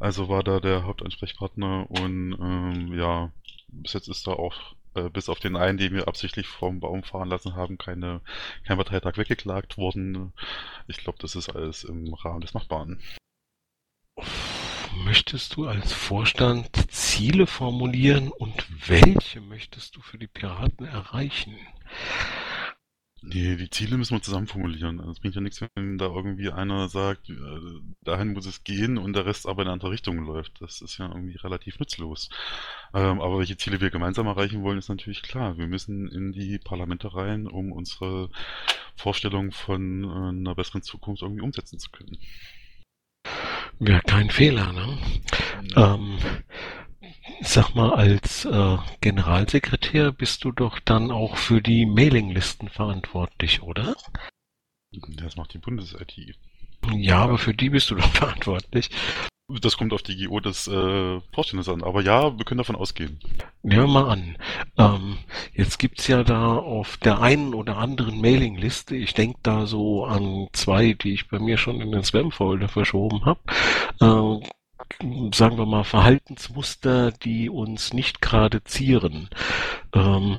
[0.00, 3.30] Also war da der Hauptansprechpartner und ähm, ja,
[3.68, 7.02] bis jetzt ist da auch äh, bis auf den einen, den wir absichtlich vom Baum
[7.02, 8.20] fahren lassen haben, keine,
[8.64, 10.32] kein Parteitag weggeklagt worden.
[10.88, 13.00] Ich glaube, das ist alles im Rahmen des Machbaren.
[15.08, 21.56] Möchtest du als Vorstand Ziele formulieren und welche möchtest du für die Piraten erreichen?
[23.22, 25.00] Nee, die Ziele müssen wir zusammen formulieren.
[25.00, 27.34] Also es bringt ja nichts, wenn da irgendwie einer sagt, äh,
[28.02, 30.60] dahin muss es gehen und der Rest aber in eine andere Richtung läuft.
[30.60, 32.28] Das ist ja irgendwie relativ nutzlos.
[32.92, 35.56] Ähm, aber welche Ziele wir gemeinsam erreichen wollen, ist natürlich klar.
[35.56, 38.28] Wir müssen in die Parlamente rein, um unsere
[38.94, 42.18] Vorstellung von äh, einer besseren Zukunft irgendwie umsetzen zu können.
[43.78, 44.98] Wäre kein Fehler, ne?
[45.76, 46.18] Ähm,
[47.42, 53.96] sag mal, als äh, Generalsekretär bist du doch dann auch für die Mailinglisten verantwortlich, oder?
[55.16, 56.36] Das macht die Bundes-IT.
[56.92, 58.90] Ja, aber für die bist du doch verantwortlich.
[59.50, 61.82] Das kommt auf die GO des äh, Vorstandes an.
[61.82, 63.18] Aber ja, wir können davon ausgehen.
[63.62, 64.36] Nehmen wir mal an.
[64.76, 65.16] Ähm,
[65.54, 70.48] jetzt gibt's ja da auf der einen oder anderen Mailingliste, ich denke da so an
[70.52, 73.40] zwei, die ich bei mir schon in den Spam-Folder verschoben habe,
[74.00, 79.30] äh, sagen wir mal Verhaltensmuster, die uns nicht gerade zieren.
[79.94, 80.36] Ähm,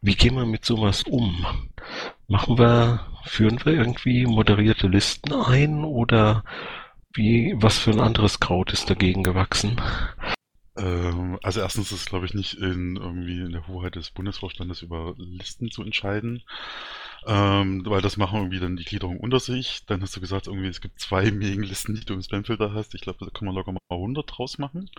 [0.00, 1.46] wie gehen wir mit sowas um?
[2.26, 6.42] Machen wir, führen wir irgendwie moderierte Listen ein oder
[7.14, 9.80] wie, was für ein anderes Kraut ist dagegen gewachsen?
[10.76, 14.82] Ähm, also erstens ist es, glaube ich, nicht in irgendwie in der Hoheit des Bundesvorstandes
[14.82, 16.42] über Listen zu entscheiden,
[17.26, 19.84] ähm, weil das machen irgendwie dann die Gliederung unter sich.
[19.86, 22.94] Dann hast du gesagt, irgendwie es gibt zwei Mailinglisten, die du im Spamfilter hast.
[22.94, 24.90] Ich glaube, da kann man locker mal 100 draus machen.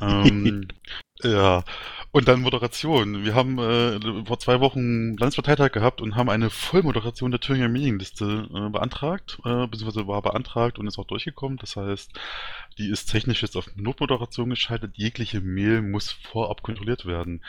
[0.00, 0.68] ähm,
[1.22, 1.62] ja,
[2.10, 3.24] und dann Moderation.
[3.24, 8.48] Wir haben äh, vor zwei Wochen Landesparteitag gehabt und haben eine Vollmoderation der Thüringer Mailingliste
[8.52, 11.58] äh, beantragt, äh, beziehungsweise war beantragt und ist auch durchgekommen.
[11.58, 12.12] Das heißt,
[12.78, 14.96] die ist technisch jetzt auf Notmoderation geschaltet.
[14.96, 17.42] Jegliche Mail muss vorab kontrolliert werden.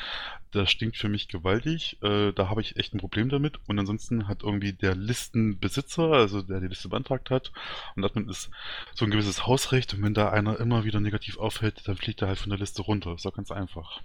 [0.52, 1.97] Das stinkt für mich gewaltig.
[2.04, 3.60] Äh, da habe ich echt ein Problem damit.
[3.67, 7.52] Und ansonsten hat irgendwie der Listenbesitzer, also der die Liste beantragt hat,
[7.95, 8.49] und Admin ist
[8.93, 9.93] so ein gewisses Hausrecht.
[9.93, 12.82] Und wenn da einer immer wieder negativ auffällt, dann fliegt er halt von der Liste
[12.84, 13.15] runter.
[13.15, 14.02] Ist doch ganz einfach.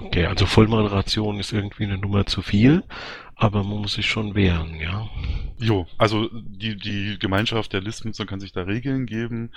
[0.00, 2.82] Okay, also Vollmoderation ist irgendwie eine Nummer zu viel,
[3.36, 5.08] aber man muss sich schon wehren, ja.
[5.58, 9.52] Jo, also die, die Gemeinschaft der Listnutzer kann sich da Regeln geben.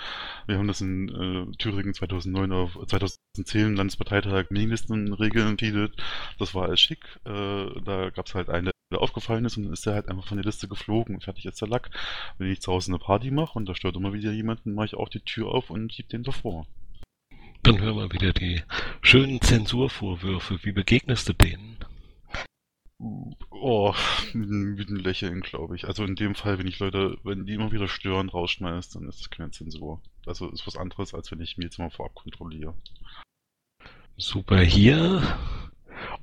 [0.46, 5.92] Wir haben das in äh, Thüringen 2009 auf 2010 Landesparteitag Mailistenregeln entschieden.
[6.38, 7.04] Das war alles schick.
[7.24, 10.28] Äh, da gab es halt einen, der aufgefallen ist und dann ist der halt einfach
[10.28, 11.90] von der Liste geflogen und fertig ist der Lack.
[12.38, 14.94] Wenn ich zu Hause eine Party mache und da stört immer wieder jemanden, mache ich
[14.94, 16.66] auch die Tür auf und schieb den davor.
[17.66, 18.62] Dann hören wir wieder die
[19.02, 20.60] schönen Zensurvorwürfe.
[20.62, 21.78] Wie begegnest du denen?
[23.50, 23.92] Oh,
[24.34, 25.88] mit, mit einem Lächeln, glaube ich.
[25.88, 29.18] Also in dem Fall, wenn ich Leute, wenn die immer wieder stören, rausschmeißt, dann ist
[29.18, 30.00] das keine Zensur.
[30.26, 32.72] Also ist was anderes, als wenn ich mir jetzt mal vorab kontrolliere.
[34.16, 35.20] Super, hier.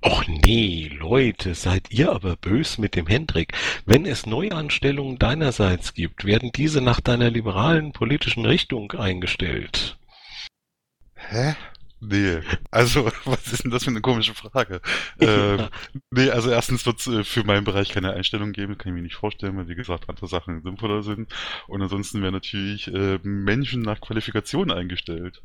[0.01, 3.51] Och nee, Leute, seid ihr aber bös mit dem Hendrik.
[3.85, 9.97] Wenn es Neuanstellungen deinerseits gibt, werden diese nach deiner liberalen politischen Richtung eingestellt.
[11.29, 11.55] Hä?
[12.05, 14.81] Nee, also was ist denn das für eine komische Frage?
[15.21, 15.69] Ähm,
[16.11, 19.01] nee, also erstens wird es äh, für meinen Bereich keine Einstellung geben, kann ich mir
[19.03, 21.33] nicht vorstellen, weil wie gesagt andere Sachen sinnvoller sind.
[21.67, 25.41] Und ansonsten werden natürlich äh, Menschen nach Qualifikation eingestellt.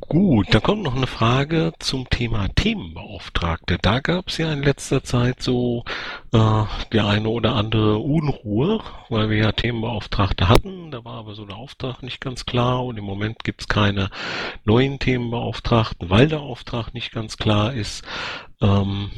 [0.00, 3.78] Gut, da kommt noch eine Frage zum Thema Themenbeauftragte.
[3.82, 5.84] Da gab es ja in letzter Zeit so
[6.32, 10.92] äh, die eine oder andere Unruhe, weil wir ja Themenbeauftragte hatten.
[10.92, 14.10] Da war aber so der Auftrag nicht ganz klar und im Moment gibt es keine
[14.64, 18.04] neuen Themenbeauftragten, weil der Auftrag nicht ganz klar ist.
[18.60, 19.10] Ähm,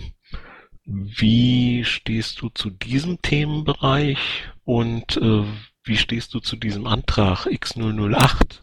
[0.86, 5.44] wie stehst du zu diesem Themenbereich und äh,
[5.84, 8.62] wie stehst du zu diesem Antrag X008?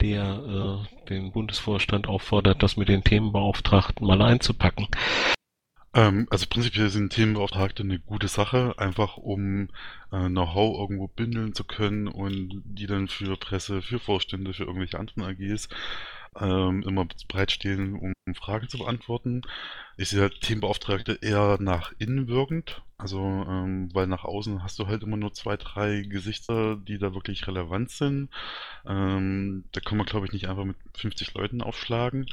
[0.00, 4.88] Der äh, den Bundesvorstand auffordert, das mit den Themenbeauftragten mal einzupacken.
[5.92, 9.68] Ähm, also prinzipiell sind Themenbeauftragte eine gute Sache, einfach um
[10.12, 14.98] äh, Know-how irgendwo bündeln zu können und die dann für Presse, für Vorstände, für irgendwelche
[14.98, 15.68] anderen AGs
[16.38, 19.42] ähm, immer bereitstehen, um Fragen zu beantworten.
[19.96, 25.02] Ich sehe Themenbeauftragte eher nach innen wirkend, also ähm, weil nach außen hast du halt
[25.02, 28.30] immer nur zwei, drei Gesichter, die da wirklich relevant sind.
[28.86, 32.26] Ähm, da kann man, glaube ich, nicht einfach mit 50 Leuten aufschlagen.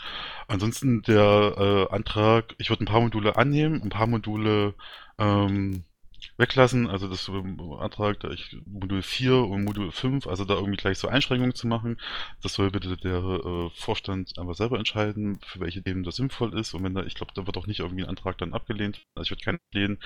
[0.47, 4.75] Ansonsten der äh, Antrag, ich würde ein paar Module annehmen, ein paar Module
[5.17, 5.83] ähm,
[6.37, 7.29] weglassen, also das
[7.79, 11.67] Antrag, da ich Modul 4 und Modul 5, also da irgendwie gleich so Einschränkungen zu
[11.67, 11.99] machen.
[12.41, 16.73] Das soll bitte der äh, Vorstand einfach selber entscheiden, für welche Themen das sinnvoll ist.
[16.73, 19.01] Und wenn da, ich glaube, da wird auch nicht irgendwie ein Antrag dann abgelehnt.
[19.15, 19.99] Also ich würde keinen ablehnen,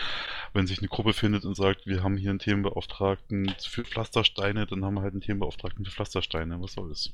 [0.54, 4.86] wenn sich eine Gruppe findet und sagt, wir haben hier einen Themenbeauftragten für Pflastersteine, dann
[4.86, 6.62] haben wir halt einen Themenbeauftragten für Pflastersteine.
[6.62, 7.14] Was soll es?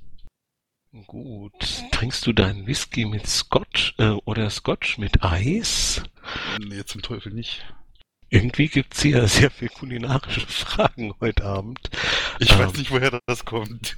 [1.05, 1.83] Gut.
[1.91, 6.01] Trinkst du deinen Whisky mit Scotch äh, oder Scotch mit Eis?
[6.59, 7.65] Nee, zum Teufel nicht.
[8.29, 11.89] Irgendwie gibt's hier sehr viel kulinarische Fragen heute Abend.
[12.39, 13.95] Ich ähm, weiß nicht, woher das kommt.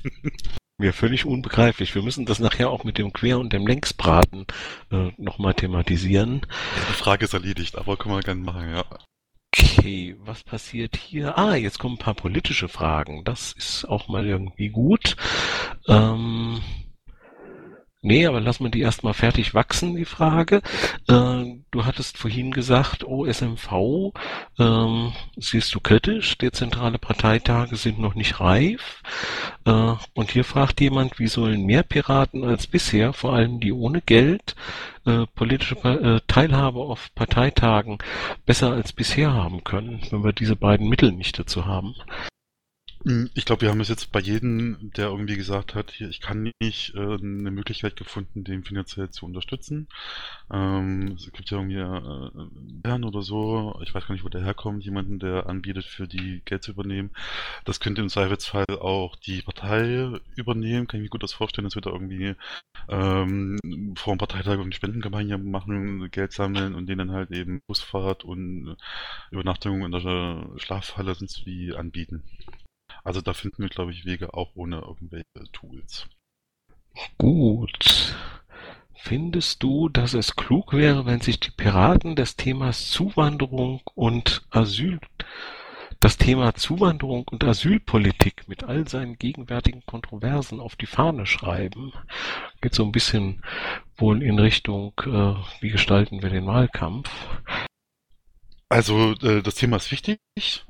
[0.78, 1.94] Mir völlig unbegreiflich.
[1.94, 4.46] Wir müssen das nachher auch mit dem Quer- und dem Längsbraten
[4.92, 6.42] äh, nochmal thematisieren.
[6.44, 8.86] Ja, die Frage ist erledigt, aber können wir gerne machen, ja.
[9.54, 11.38] Okay, was passiert hier?
[11.38, 13.24] Ah, jetzt kommen ein paar politische Fragen.
[13.26, 15.18] Das ist auch mal irgendwie gut.
[15.88, 16.62] Ähm,
[18.02, 20.62] Nee, aber lass mal die erstmal fertig wachsen, die Frage.
[21.10, 24.14] Äh, du hattest vorhin gesagt, OSMV
[24.58, 29.04] ähm, siehst du kritisch, dezentrale Parteitage sind noch nicht reif.
[29.66, 34.00] Äh, und hier fragt jemand, wie sollen mehr Piraten als bisher, vor allem die ohne
[34.00, 34.56] Geld,
[35.06, 37.98] äh, politische äh, Teilhabe auf Parteitagen
[38.46, 41.96] besser als bisher haben können, wenn wir diese beiden Mittel nicht dazu haben?
[43.06, 46.52] Hm, ich glaube, wir haben es jetzt bei jedem, der irgendwie gesagt hat, ich kann
[46.60, 49.88] nicht, äh, eine Möglichkeit gefunden, den finanziell zu unterstützen.
[50.52, 54.44] Ähm, es gibt ja irgendwie äh, Herrn oder so, ich weiß gar nicht, wo der
[54.44, 57.12] herkommt, jemanden, der anbietet, für die Geld zu übernehmen.
[57.64, 60.88] Das könnte im Zweifelsfall auch die Partei übernehmen.
[60.88, 62.36] Kann ich mir gut das vorstellen, dass wir da irgendwie
[62.90, 63.60] ähm,
[63.96, 68.76] vor dem Parteitag eine Spendenkampagne machen, Geld sammeln und denen halt eben Busfahrt und
[69.32, 72.24] Übernachtung in der Schlafhalle sonst wie anbieten.
[73.04, 76.08] Also da finden wir, glaube ich, Wege auch ohne irgendwelche Tools.
[77.18, 78.16] Gut.
[79.02, 85.00] Findest du, dass es klug wäre, wenn sich die Piraten des Themas Zuwanderung und Asyl,
[86.02, 91.94] das Thema Zuwanderung und Asylpolitik mit all seinen gegenwärtigen Kontroversen auf die Fahne schreiben?
[92.62, 93.42] Geht so ein bisschen
[93.98, 97.10] wohl in Richtung, äh, wie gestalten wir den Wahlkampf?
[98.70, 100.20] Also äh, das Thema ist wichtig.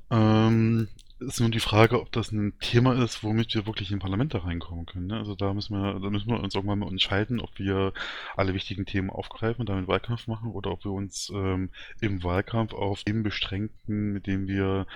[0.09, 0.87] Ähm,
[1.19, 4.85] ist nur die Frage, ob das ein Thema ist, womit wir wirklich in Parlamente reinkommen
[4.85, 5.07] können.
[5.07, 5.17] Ne?
[5.17, 7.93] Also da müssen wir, da müssen wir uns irgendwann mal entscheiden, ob wir
[8.35, 11.69] alle wichtigen Themen aufgreifen und damit Wahlkampf machen oder ob wir uns ähm,
[12.01, 14.87] im Wahlkampf auf Themen beschränken, mit denen wir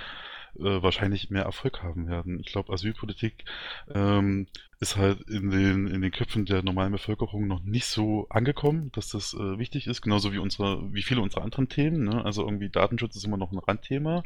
[0.59, 2.39] äh, wahrscheinlich mehr Erfolg haben werden.
[2.39, 3.45] Ich glaube, Asylpolitik
[3.93, 4.47] ähm,
[4.79, 9.09] ist halt in den, in den Köpfen der normalen Bevölkerung noch nicht so angekommen, dass
[9.09, 12.03] das äh, wichtig ist, genauso wie unsere, wie viele unserer anderen Themen.
[12.03, 12.23] Ne?
[12.23, 14.23] Also irgendwie Datenschutz ist immer noch ein Randthema,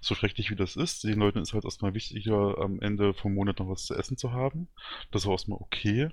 [0.00, 1.04] so schrecklich wie das ist.
[1.04, 4.32] Den Leuten ist halt erstmal wichtiger, am Ende vom Monat noch was zu essen zu
[4.32, 4.68] haben.
[5.10, 6.10] Das auch erstmal okay.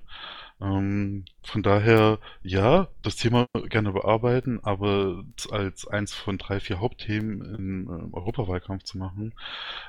[0.62, 7.42] Ähm, von daher, ja, das Thema gerne bearbeiten, aber als eins von drei, vier Hauptthemen
[7.54, 9.34] im äh, Europawahlkampf zu machen,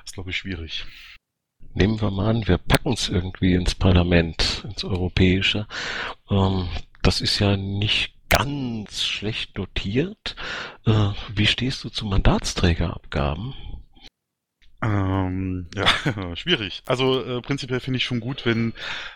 [0.04, 0.84] ist, glaube ich, schwierig.
[1.74, 5.66] Nehmen wir mal an, wir packen es irgendwie ins Parlament, ins Europäische.
[6.28, 6.68] Ähm,
[7.02, 10.34] das ist ja nicht ganz schlecht notiert.
[10.86, 13.54] Äh, wie stehst du zu Mandatsträgerabgaben?
[14.84, 15.86] Ähm, ja,
[16.36, 16.82] schwierig.
[16.84, 18.74] Also äh, prinzipiell finde ich schon gut, wenn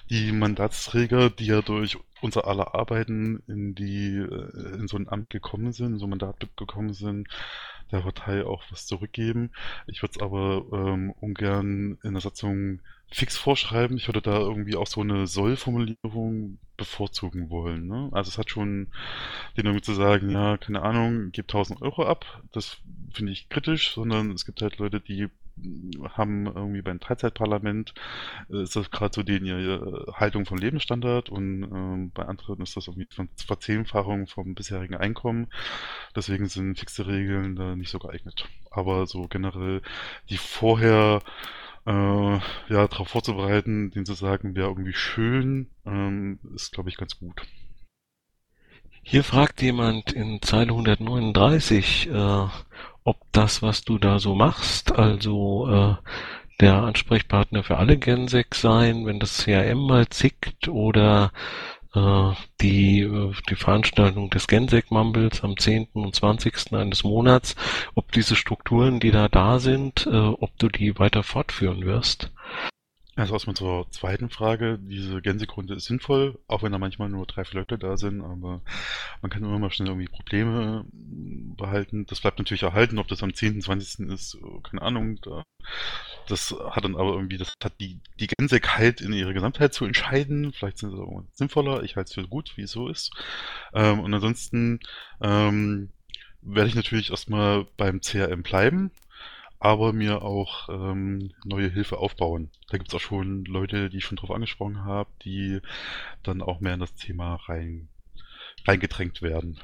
[0.09, 5.29] die Mandatsträger, die ja durch unser aller Arbeiten in die äh, in so ein Amt
[5.29, 7.29] gekommen sind, in so ein Mandat gekommen sind,
[7.93, 9.51] der Partei auch was zurückgeben.
[9.87, 13.99] Ich würde es aber ähm, ungern in der Satzung fix vorschreiben.
[13.99, 17.89] Ich würde da irgendwie auch so eine Soll-Formulierung bevorzugen wollen.
[17.89, 18.09] Ne?
[18.13, 18.89] Also es hat schon
[19.57, 22.43] den irgendwie zu sagen, ja, keine Ahnung, gib 1000 Euro ab.
[22.53, 22.79] Das
[23.13, 25.29] finde ich kritisch, sondern es gibt halt Leute, die
[26.11, 27.95] haben irgendwie beim Teilzeitparlament
[28.51, 32.77] äh, ist das gerade so die ihre Haltung vom Lebensstandard und ähm, bei anderen ist
[32.77, 35.49] das irgendwie von Verzehnfachung vom bisherigen Einkommen.
[36.17, 38.49] Deswegen sind fixe Regeln da nicht so geeignet.
[38.71, 39.83] Aber so generell
[40.29, 41.23] die vorher
[41.87, 47.19] äh, ja, darauf vorzubereiten, den zu sagen, wäre irgendwie schön, ähm, ist, glaube ich, ganz
[47.19, 47.43] gut.
[49.03, 52.47] Hier fragt jemand in Zeile 139, äh,
[53.05, 55.95] ob das, was du da so machst, also äh,
[56.61, 61.33] der Ansprechpartner für alle Gensec sein, wenn das CRM mal zickt oder
[61.95, 65.89] äh, die, äh, die Veranstaltung des Gensec Mumbles am 10.
[65.95, 66.73] und 20.
[66.73, 67.55] eines Monats,
[67.95, 72.33] ob diese Strukturen, die da da sind, äh, ob du die weiter fortführen wirst.
[73.19, 74.79] Also erstmal zur zweiten Frage.
[74.81, 78.63] Diese Gänsegrunde ist sinnvoll, auch wenn da manchmal nur drei, vier Leute da sind, aber
[79.23, 82.07] man kann immer mal schnell irgendwie Probleme behalten.
[82.07, 84.09] Das bleibt natürlich erhalten, ob das am 10., 20.
[84.11, 85.19] ist, keine Ahnung.
[85.23, 85.43] Da.
[86.29, 89.85] Das hat dann aber irgendwie, das hat die, die Gensek halt in ihrer Gesamtheit zu
[89.85, 90.53] entscheiden.
[90.53, 91.83] Vielleicht sind sie auch sinnvoller.
[91.83, 93.11] Ich halte es für gut, wie es so ist.
[93.75, 94.79] Ähm, und ansonsten
[95.21, 95.91] ähm,
[96.41, 98.93] werde ich natürlich erstmal beim CRM bleiben
[99.61, 102.51] aber mir auch ähm, neue Hilfe aufbauen.
[102.69, 105.61] Da gibt's auch schon Leute, die ich schon drauf angesprochen habe, die
[106.23, 107.89] dann auch mehr in das Thema rein,
[108.67, 109.59] reingedrängt werden.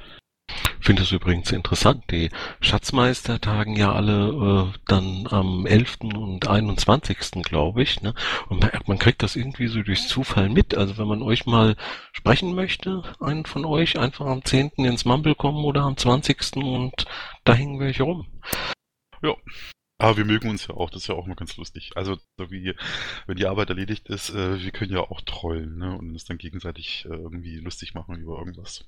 [0.84, 2.04] Ich finde das übrigens interessant.
[2.10, 2.28] Die
[2.60, 6.00] Schatzmeister tagen ja alle äh, dann am 11.
[6.02, 7.42] und 21.
[7.42, 8.02] glaube ich.
[8.02, 8.12] Ne?
[8.50, 10.76] Und man, man kriegt das irgendwie so durch Zufall mit.
[10.76, 11.76] Also wenn man euch mal
[12.12, 14.72] sprechen möchte, einen von euch, einfach am 10.
[14.76, 16.56] ins Mumble kommen oder am 20.
[16.56, 17.06] und
[17.44, 18.26] da hängen euch rum.
[19.22, 19.34] Ja,
[20.04, 21.92] aber wir mögen uns ja auch, das ist ja auch mal ganz lustig.
[21.94, 22.74] Also, so wie,
[23.26, 25.96] wenn die Arbeit erledigt ist, äh, wir können ja auch trollen, ne?
[25.96, 28.84] Und uns dann gegenseitig äh, irgendwie lustig machen über irgendwas.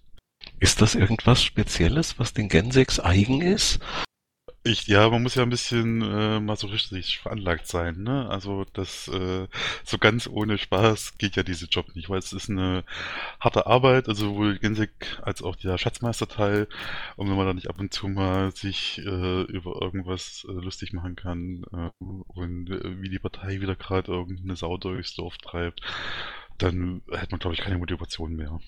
[0.60, 3.80] Ist das irgendwas Spezielles, was den Gensex eigen ist?
[4.68, 8.28] Ich, ja, man muss ja ein bisschen äh, masochistisch veranlagt sein, ne?
[8.28, 9.46] Also das äh,
[9.84, 12.84] so ganz ohne Spaß geht ja diese Job nicht, weil es ist eine
[13.38, 14.90] harte Arbeit, also sowohl Gensek
[15.22, 16.66] als auch der Schatzmeisterteil.
[17.14, 20.92] Und wenn man da nicht ab und zu mal sich äh, über irgendwas äh, lustig
[20.92, 25.80] machen kann äh, und äh, wie die Partei wieder gerade irgendeine Sau durchs Dorf treibt,
[26.58, 28.58] dann hätte man, glaube ich, keine Motivation mehr.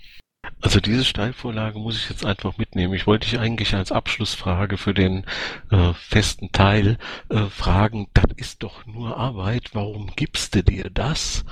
[0.61, 2.95] Also diese Steilvorlage muss ich jetzt einfach mitnehmen.
[2.95, 5.25] Ich wollte dich eigentlich als Abschlussfrage für den
[5.71, 6.99] äh, festen Teil
[7.29, 11.45] äh, fragen, das ist doch nur Arbeit, warum gibst du dir das?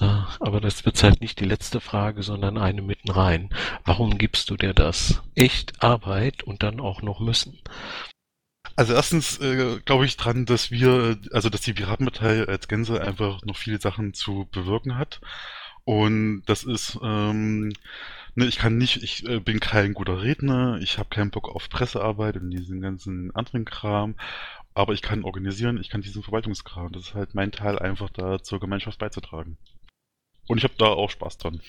[0.00, 0.04] Äh,
[0.40, 3.50] aber das wird halt nicht die letzte Frage, sondern eine mitten rein.
[3.84, 5.22] Warum gibst du dir das?
[5.34, 7.58] Echt Arbeit und dann auch noch müssen?
[8.74, 13.42] Also erstens äh, glaube ich dran, dass wir, also dass die Piratenpartei als Gänse einfach
[13.44, 15.20] noch viele Sachen zu bewirken hat.
[15.86, 17.72] Und das ist, ähm,
[18.34, 21.68] ne, ich kann nicht, ich äh, bin kein guter Redner, ich habe keinen Bock auf
[21.68, 24.16] Pressearbeit und diesen ganzen anderen Kram,
[24.74, 26.90] aber ich kann organisieren, ich kann diesen Verwaltungskram.
[26.90, 29.58] Das ist halt mein Teil, einfach da zur Gemeinschaft beizutragen.
[30.48, 31.60] Und ich habe da auch Spaß dran.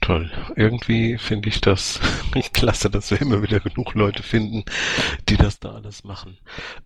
[0.00, 0.28] Toll.
[0.56, 2.00] Irgendwie finde ich das
[2.52, 4.64] klasse, dass wir immer wieder genug Leute finden,
[5.28, 6.38] die das da alles machen.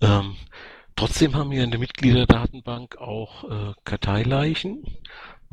[0.03, 0.37] Ähm,
[0.97, 4.85] trotzdem haben wir in der Mitgliederdatenbank auch äh, Karteileichen.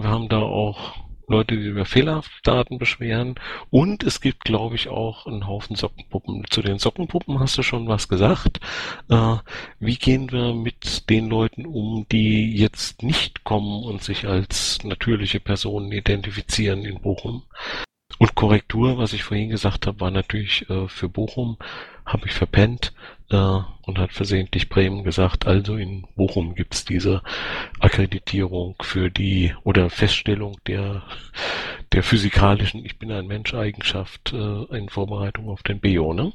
[0.02, 0.96] Wir haben da auch
[1.32, 3.36] Leute, die über fehlerhafte Daten beschweren.
[3.70, 6.46] Und es gibt, glaube ich, auch einen Haufen Sockenpuppen.
[6.50, 8.60] Zu den Sockenpuppen hast du schon was gesagt.
[9.10, 9.38] Äh,
[9.80, 15.40] wie gehen wir mit den Leuten um, die jetzt nicht kommen und sich als natürliche
[15.40, 17.44] Personen identifizieren in Bochum?
[18.20, 21.58] Und Korrektur, was ich vorhin gesagt habe, war natürlich äh, für Bochum,
[22.06, 22.94] habe ich verpennt
[23.30, 25.48] äh, und hat versehentlich Bremen gesagt.
[25.48, 27.22] Also in Bochum gibt's diese
[27.80, 31.04] Akkreditierung für die oder Feststellung der
[31.92, 36.32] der physikalischen Ich bin ein Mensch Eigenschaft äh, in Vorbereitung auf den BO, ne?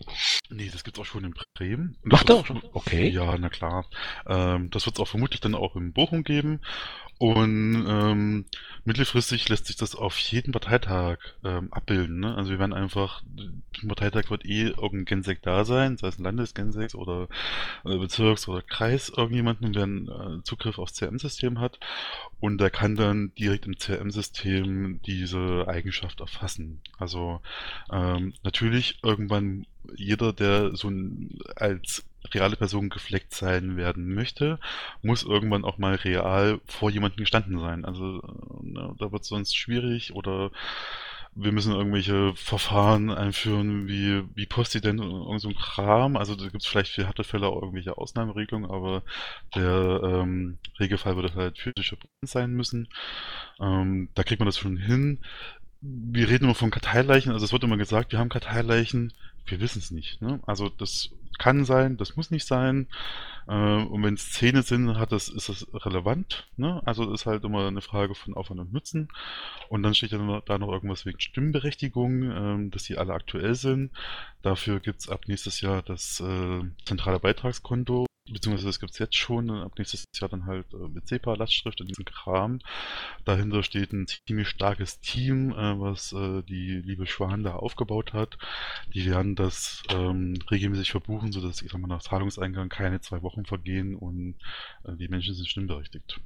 [0.51, 1.97] Nee, das gibt's auch schon in Bremen.
[2.03, 2.63] Macht er auch schon?
[2.73, 3.09] Okay.
[3.09, 3.87] Ja, na klar.
[4.27, 6.61] Ähm, das wird's auch vermutlich dann auch in Bochum geben.
[7.19, 8.45] Und ähm,
[8.85, 12.21] mittelfristig lässt sich das auf jeden Parteitag ähm, abbilden.
[12.21, 12.35] Ne?
[12.35, 13.23] Also wir werden einfach,
[13.81, 17.29] im Parteitag wird eh irgendein Gensek da sein, sei es ein Landesgensek oder
[17.87, 21.81] äh, Bezirks- oder Kreis, irgendjemanden, der einen äh, Zugriff aufs CRM-System hat.
[22.39, 26.83] Und der kann dann direkt im CRM-System diese Eigenschaft erfassen.
[26.99, 27.41] Also
[27.91, 32.05] ähm, natürlich irgendwann jeder, der so ein, als
[32.35, 34.59] reale Person gefleckt sein werden möchte,
[35.03, 37.85] muss irgendwann auch mal real vor jemandem gestanden sein.
[37.85, 38.23] Also
[38.63, 40.51] ne, da wird es sonst schwierig oder
[41.39, 46.17] wir müssen irgendwelche Verfahren einführen, wie, wie Postident und irgend so ein Kram.
[46.17, 49.03] Also da gibt es vielleicht für harte Fälle auch irgendwelche Ausnahmeregelungen, aber
[49.55, 52.89] der ähm, Regelfall würde halt physische Präsenz sein müssen.
[53.61, 55.19] Ähm, da kriegt man das schon hin.
[55.83, 59.13] Wir reden immer von Karteileichen, also es wird immer gesagt, wir haben Karteileichen,
[59.47, 60.21] wir wissen es nicht.
[60.23, 60.41] Ne?
[60.47, 62.89] Also das kann sein, das muss nicht sein.
[63.47, 66.49] Äh, und wenn es Szene sind, hat das, ist das relevant.
[66.57, 66.83] Ne?
[66.85, 69.09] Also ist halt immer eine Frage von Aufwand und Nutzen.
[69.69, 73.93] Und dann steht ja da noch irgendwas wegen Stimmberechtigung, ähm, dass die alle aktuell sind.
[74.43, 79.17] Dafür gibt es ab nächstes Jahr das äh, zentrale Beitragskonto beziehungsweise das gibt es jetzt
[79.17, 82.61] schon, ab nächstes Jahr dann halt äh, mit SEPA, Lastschrift und diesem Kram.
[83.25, 88.39] Dahinter steht ein ziemlich starkes Team, äh, was äh, die liebe Schwan da aufgebaut hat.
[88.95, 93.45] Die werden das ähm, regelmäßig verbuchen, sodass, ich sag mal, nach Zahlungseingang keine zwei Wochen
[93.45, 94.37] vergehen und
[94.85, 96.21] äh, die Menschen sind stimmberechtigt.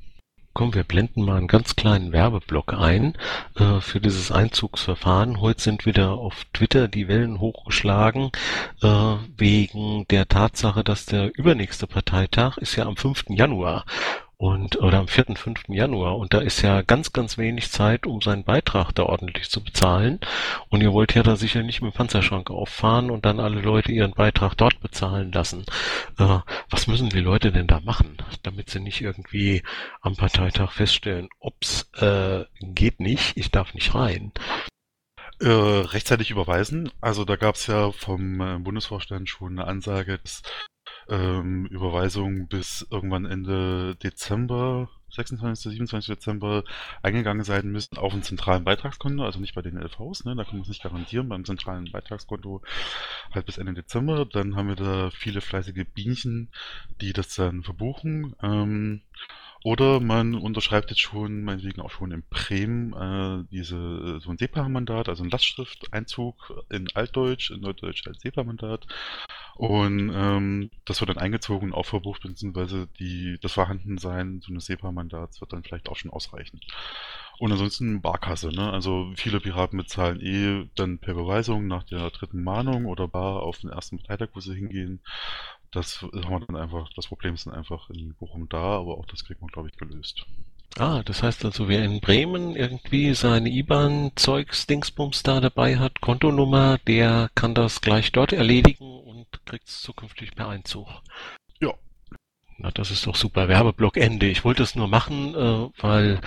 [0.52, 3.16] Komm, wir blenden mal einen ganz kleinen Werbeblock ein
[3.54, 5.40] äh, für dieses Einzugsverfahren.
[5.40, 8.32] Heute sind wieder auf Twitter die Wellen hochgeschlagen
[8.82, 13.26] äh, wegen der Tatsache, dass der übernächste Parteitag ist ja am 5.
[13.28, 13.84] Januar
[14.40, 15.64] und oder am 4., 5.
[15.68, 19.62] Januar und da ist ja ganz, ganz wenig Zeit, um seinen Beitrag da ordentlich zu
[19.62, 20.18] bezahlen
[20.70, 23.92] und ihr wollt ja da sicher nicht mit dem Panzerschrank auffahren und dann alle Leute
[23.92, 25.66] ihren Beitrag dort bezahlen lassen.
[26.18, 26.38] Äh,
[26.70, 29.62] was müssen die Leute denn da machen, damit sie nicht irgendwie
[30.00, 34.32] am Parteitag feststellen, ups, äh, geht nicht, ich darf nicht rein.
[35.42, 36.90] Äh, rechtzeitig überweisen.
[37.02, 40.42] Also da gab es ja vom äh, Bundesvorstand schon eine Ansage, dass
[41.10, 45.72] ähm, Überweisungen bis irgendwann Ende Dezember, 26.
[45.72, 46.14] 27.
[46.14, 46.62] Dezember
[47.02, 50.54] eingegangen sein müssen auf ein zentralen Beitragskonto, also nicht bei den LVs, ne, da kann
[50.54, 52.62] man es nicht garantieren, beim zentralen Beitragskonto
[53.34, 54.24] halt bis Ende Dezember.
[54.24, 56.48] Dann haben wir da viele fleißige Bienchen,
[57.00, 58.36] die das dann verbuchen.
[58.42, 59.02] Ähm,
[59.62, 65.08] oder man unterschreibt jetzt schon, meinetwegen auch schon in Bremen, äh, diese, so ein SEPA-Mandat,
[65.08, 68.86] also ein Lastschrifteinzug in Altdeutsch, in Neudeutsch als SEPA-Mandat.
[69.56, 75.42] Und ähm, das wird dann eingezogen und aufverbucht, beziehungsweise die, das Vorhandensein so eines SEPA-Mandats
[75.42, 76.60] wird dann vielleicht auch schon ausreichen.
[77.38, 78.70] Und ansonsten Barkasse, ne?
[78.70, 83.58] Also viele Piraten bezahlen eh dann per Beweisung nach der dritten Mahnung oder bar auf
[83.58, 85.00] den ersten Parteitag, wo sie hingehen.
[85.72, 89.06] Das haben wir dann einfach, das Problem ist dann einfach in Bochum da, aber auch
[89.06, 90.26] das kriegt man, glaube ich, gelöst.
[90.78, 96.78] Ah, das heißt also, wer in Bremen irgendwie seine IBAN-Zeugs, Dingsbums da dabei hat, Kontonummer,
[96.86, 100.88] der kann das gleich dort erledigen und kriegt es zukünftig per Einzug.
[101.60, 101.74] Ja.
[102.58, 103.48] Na, das ist doch super.
[103.48, 104.26] Werbeblock Ende.
[104.26, 106.20] Ich wollte es nur machen, äh, weil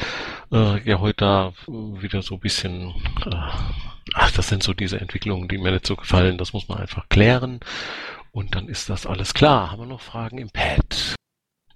[0.51, 2.89] äh, ja heute da wieder so ein bisschen,
[3.25, 3.35] äh,
[4.13, 6.37] ach, das sind so diese Entwicklungen, die mir nicht so gefallen.
[6.37, 7.61] Das muss man einfach klären.
[8.33, 9.71] Und dann ist das alles klar.
[9.71, 11.15] Haben wir noch Fragen im Pad?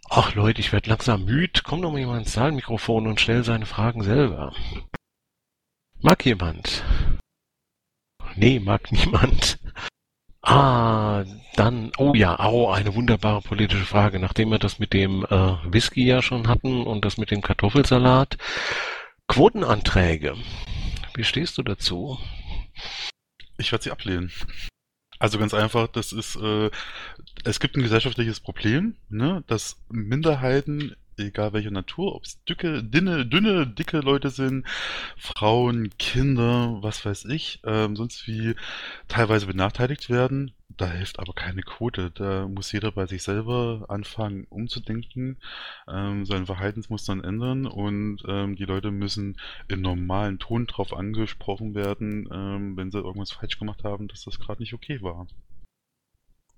[0.10, 1.62] Ach Leute, ich werde langsam müde.
[1.64, 4.56] Komm doch mal jemand ins Saalmikrofon und stell seine Fragen selber.
[6.02, 6.84] Mag jemand?
[8.36, 9.60] Nee, mag niemand.
[10.42, 14.18] Ah, dann, oh ja, oh, eine wunderbare politische Frage.
[14.18, 18.38] Nachdem wir das mit dem äh, Whisky ja schon hatten und das mit dem Kartoffelsalat.
[19.28, 20.36] Quotenanträge.
[21.14, 22.18] Wie stehst du dazu?
[23.58, 24.32] Ich werde sie ablehnen.
[25.20, 26.70] Also ganz einfach, das ist, äh,
[27.44, 33.26] es gibt ein gesellschaftliches Problem, ne, dass Minderheiten, egal welcher Natur, ob es dicke, dünne,
[33.26, 34.66] dünne, dicke Leute sind,
[35.18, 38.56] Frauen, Kinder, was weiß ich, ähm, sonst wie
[39.08, 42.12] teilweise benachteiligt werden da hilft aber keine Quote.
[42.12, 45.38] Da muss jeder bei sich selber anfangen umzudenken,
[45.88, 52.30] ähm, seine Verhaltensmustern ändern und ähm, die Leute müssen im normalen Ton drauf angesprochen werden,
[52.32, 55.28] ähm, wenn sie irgendwas falsch gemacht haben, dass das gerade nicht okay war.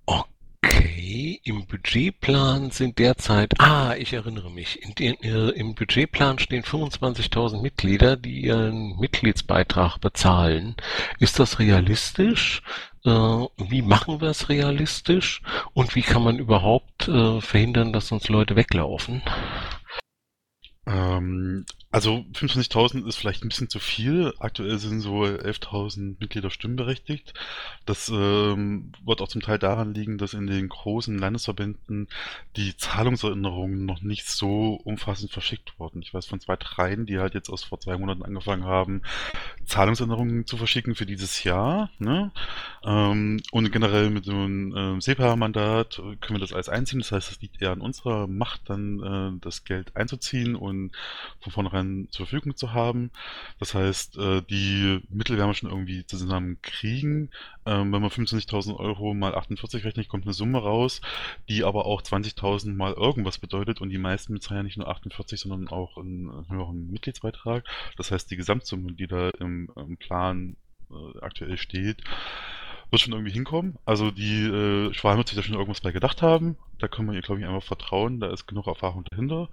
[0.06, 6.64] Okay, im Budgetplan sind derzeit, ah, ich erinnere mich, in den, äh, im Budgetplan stehen
[6.64, 10.76] 25.000 Mitglieder, die ihren Mitgliedsbeitrag bezahlen.
[11.18, 12.62] Ist das realistisch?
[13.04, 15.42] Äh, wie machen wir es realistisch?
[15.72, 19.22] Und wie kann man überhaupt äh, verhindern, dass uns Leute weglaufen?
[20.86, 24.32] Ähm, also 25.000 ist vielleicht ein bisschen zu viel.
[24.38, 27.34] Aktuell sind so 11.000 Mitglieder stimmberechtigt.
[27.84, 32.06] Das ähm, wird auch zum Teil daran liegen, dass in den großen Landesverbänden
[32.56, 36.00] die Zahlungserinnerungen noch nicht so umfassend verschickt wurden.
[36.00, 39.02] Ich weiß von zwei, dreien, die halt jetzt aus vor zwei Monaten angefangen haben,
[39.64, 41.90] Zahlungserinnerungen zu verschicken für dieses Jahr.
[41.98, 42.30] Ne?
[42.84, 47.00] Ähm, und generell mit so einem ähm, SEPA-Mandat können wir das alles einziehen.
[47.00, 50.92] Das heißt, es liegt eher an unserer Macht, dann äh, das Geld einzuziehen und
[51.40, 53.10] von vornherein irgendwann zur Verfügung zu haben.
[53.58, 57.30] Das heißt, äh, die Mittel werden wir schon irgendwie zusammen kriegen.
[57.66, 61.00] Ähm, wenn man 25.000 Euro mal 48 rechnet, kommt eine Summe raus,
[61.48, 65.40] die aber auch 20.000 mal irgendwas bedeutet und die meisten bezahlen ja nicht nur 48,
[65.40, 67.64] sondern auch einen höheren Mitgliedsbeitrag.
[67.96, 70.56] Das heißt, die Gesamtsumme, die da im, im Plan
[70.90, 72.02] äh, aktuell steht,
[72.90, 73.78] wird schon irgendwie hinkommen.
[73.84, 76.56] Also die äh, Schwalm wird sich da schon irgendwas bei gedacht haben.
[76.78, 78.18] Da kann man ihr, glaube ich, einfach vertrauen.
[78.18, 79.48] Da ist genug Erfahrung dahinter.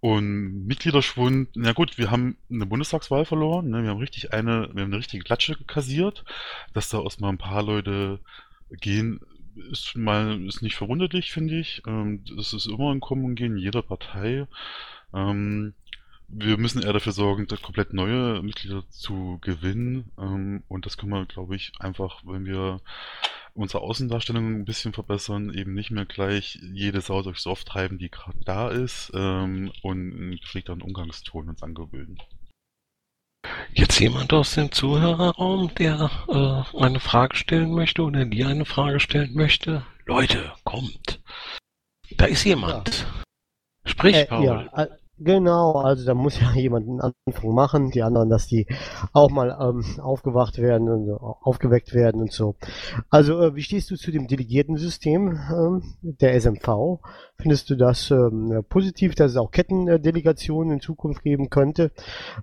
[0.00, 3.68] Und Mitgliederschwund, na gut, wir haben eine Bundestagswahl verloren.
[3.68, 3.82] Ne?
[3.82, 6.24] Wir haben richtig eine, wir haben eine richtige Klatsche kassiert.
[6.72, 8.18] Dass da erstmal ein paar Leute
[8.70, 9.20] gehen,
[9.70, 11.82] ist mal ist nicht verwunderlich, finde ich.
[11.86, 14.46] Ähm, das ist immer ein Kommen und Gehen jeder Partei.
[15.12, 15.74] Ähm,
[16.28, 20.10] wir müssen eher dafür sorgen, komplett neue Mitglieder zu gewinnen.
[20.18, 22.80] Ähm, und das können wir, glaube ich, einfach, wenn wir
[23.54, 28.10] unsere Außendarstellung ein bisschen verbessern, eben nicht mehr gleich jede Sau durchs Dorf treiben, die
[28.10, 32.18] gerade da ist, ähm, und einen gepflegteren Umgangston uns angewöhnen.
[33.72, 39.00] Jetzt jemand aus dem Zuhörerraum, der äh, eine Frage stellen möchte oder die eine Frage
[39.00, 39.86] stellen möchte?
[40.06, 41.20] Leute, kommt.
[42.16, 43.00] Da ist jemand.
[43.00, 43.90] Ja.
[43.90, 44.44] Sprich, äh, Paul.
[44.44, 44.88] Ja,
[45.22, 48.66] Genau, also da muss ja jemand einen Anfang machen, die anderen, dass die
[49.12, 52.56] auch mal ähm, aufgewacht werden und aufgeweckt werden und so.
[53.10, 57.00] Also, äh, wie stehst du zu dem Delegiertensystem ähm, der SMV?
[57.36, 61.90] Findest du das ähm, positiv, dass es auch Kettendelegationen in Zukunft geben könnte?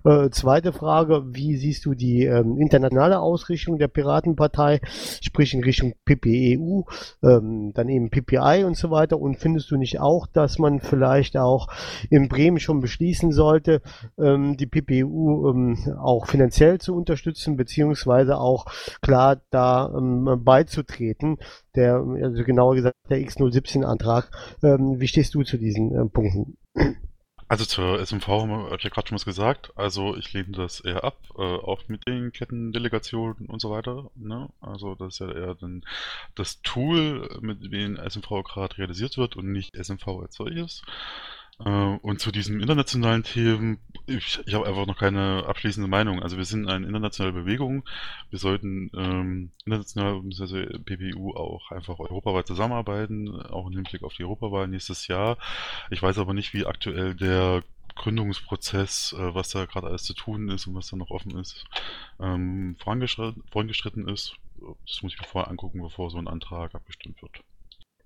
[0.04, 4.80] Äh, zweite Frage, wie siehst du die ähm, internationale Ausrichtung der Piratenpartei,
[5.20, 6.82] sprich in Richtung PPEU,
[7.22, 9.20] ähm, dann eben PPI und so weiter?
[9.20, 11.68] Und findest du nicht auch, dass man vielleicht auch
[12.10, 13.80] in Bremen schon beschließen sollte,
[14.18, 18.66] ähm, die PPEU ähm, auch finanziell zu unterstützen, beziehungsweise auch
[19.00, 21.38] klar da ähm, beizutreten?
[21.78, 24.30] der, also genauer gesagt, der X017-Antrag.
[24.62, 26.58] Ähm, wie stehst du zu diesen äh, Punkten?
[27.50, 29.72] Also zur SMV habe ich ja gerade schon was gesagt.
[29.74, 34.10] Also ich lehne das eher ab, äh, auch mit den Kettendelegationen und so weiter.
[34.16, 34.50] Ne?
[34.60, 35.82] Also das ist ja eher dann
[36.34, 40.82] das Tool, mit dem SMV gerade realisiert wird und nicht SMV als solches.
[41.64, 46.22] Äh, und zu diesen internationalen Themen, ich, ich habe einfach noch keine abschließende Meinung.
[46.22, 47.84] Also wir sind eine internationale Bewegung.
[48.30, 54.24] Wir sollten ähm, international, also PPU auch einfach europaweit zusammenarbeiten, auch im Hinblick auf die
[54.24, 55.36] Europawahl nächstes Jahr.
[55.90, 57.62] Ich weiß aber nicht, wie aktuell der
[57.96, 61.64] Gründungsprozess, äh, was da gerade alles zu tun ist und was da noch offen ist,
[62.20, 64.36] ähm, vorangeschritten, vorangeschritten ist.
[64.86, 67.42] Das muss ich mir vorher angucken, bevor so ein Antrag abgestimmt wird.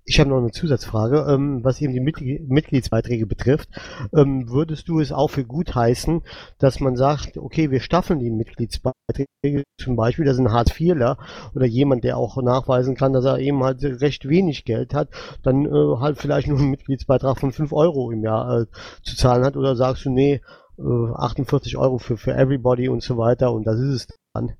[0.05, 3.69] Ich habe noch eine Zusatzfrage, ähm, was eben die Mitgliedsbeiträge betrifft.
[4.13, 6.23] Ähm, würdest du es auch für gut heißen,
[6.57, 11.17] dass man sagt, okay, wir staffeln die Mitgliedsbeiträge, zum Beispiel, dass ein Hartz-IVler
[11.55, 15.09] oder jemand, der auch nachweisen kann, dass er eben halt recht wenig Geld hat,
[15.41, 18.65] dann äh, halt vielleicht nur einen Mitgliedsbeitrag von 5 Euro im Jahr äh,
[19.03, 20.41] zu zahlen hat oder sagst du, nee,
[20.77, 24.53] äh, 48 Euro für, für everybody und so weiter und das ist es dann.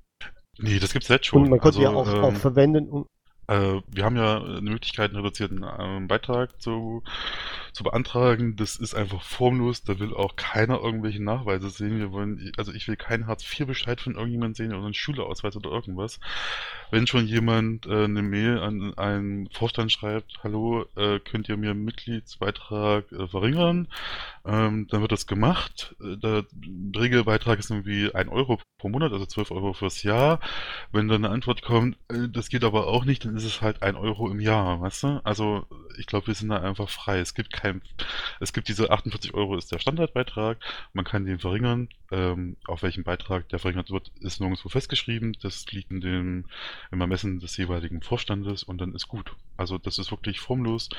[0.58, 1.42] Nee, das gibt's jetzt schon.
[1.42, 3.06] Und man könnte also, ja auch, ähm, auch verwenden, um,
[3.46, 7.02] wir haben ja eine Möglichkeit, einen reduzierten äh, Beitrag zu,
[7.74, 8.56] zu beantragen.
[8.56, 9.82] Das ist einfach formlos.
[9.82, 11.98] Da will auch keiner irgendwelche Nachweise sehen.
[11.98, 16.20] Wir wollen, also ich will keinen Hartz-IV-Bescheid von irgendjemandem sehen oder einen Schülerausweis oder irgendwas.
[16.90, 21.74] Wenn schon jemand äh, eine Mail an einen Vorstand schreibt, hallo, äh, könnt ihr mir
[21.74, 23.88] Mitgliedsbeitrag äh, verringern,
[24.46, 25.96] ähm, dann wird das gemacht.
[26.00, 26.44] Äh, der
[26.96, 30.38] Regelbeitrag ist irgendwie ein Euro pro Monat, also 12 Euro fürs Jahr.
[30.92, 33.96] Wenn dann eine Antwort kommt, das geht aber auch nicht, dann ist es halt ein
[33.96, 35.20] Euro im Jahr, weißt du?
[35.24, 35.66] Also
[35.98, 37.18] ich glaube, wir sind da einfach frei.
[37.18, 37.82] Es gibt kein,
[38.40, 40.58] es gibt diese 48 Euro ist der Standardbeitrag,
[40.92, 41.88] man kann den verringern.
[42.10, 45.36] Ähm, auf welchen Beitrag der verringert wird, ist nirgendwo festgeschrieben.
[45.40, 46.44] Das liegt in dem
[46.92, 49.34] im Ermessen des jeweiligen Vorstandes und dann ist gut.
[49.56, 50.90] Also das ist wirklich formlos.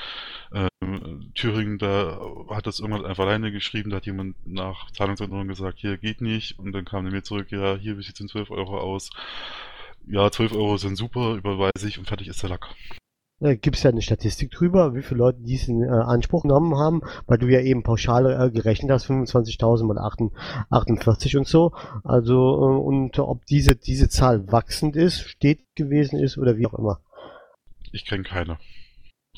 [0.52, 5.78] Ähm, Thüringen, da hat das irgendwann einfach alleine geschrieben, da hat jemand nach Zahlungsänderung gesagt,
[5.78, 8.28] hier geht nicht und dann kam er mir zurück, ja, hier, wie sieht es in
[8.28, 9.10] 12 Euro aus?
[10.08, 12.68] ja, 12 Euro sind super, überweise ich und fertig ist der Lack.
[13.38, 17.02] Da gibt es ja eine Statistik drüber, wie viele Leute diesen äh, Anspruch genommen haben,
[17.26, 21.72] weil du ja eben pauschal äh, gerechnet hast, 25.000 mal 48 und so.
[22.02, 26.74] Also, äh, und ob diese, diese Zahl wachsend ist, steht gewesen ist oder wie auch
[26.74, 27.00] immer.
[27.92, 28.58] Ich kenne keine.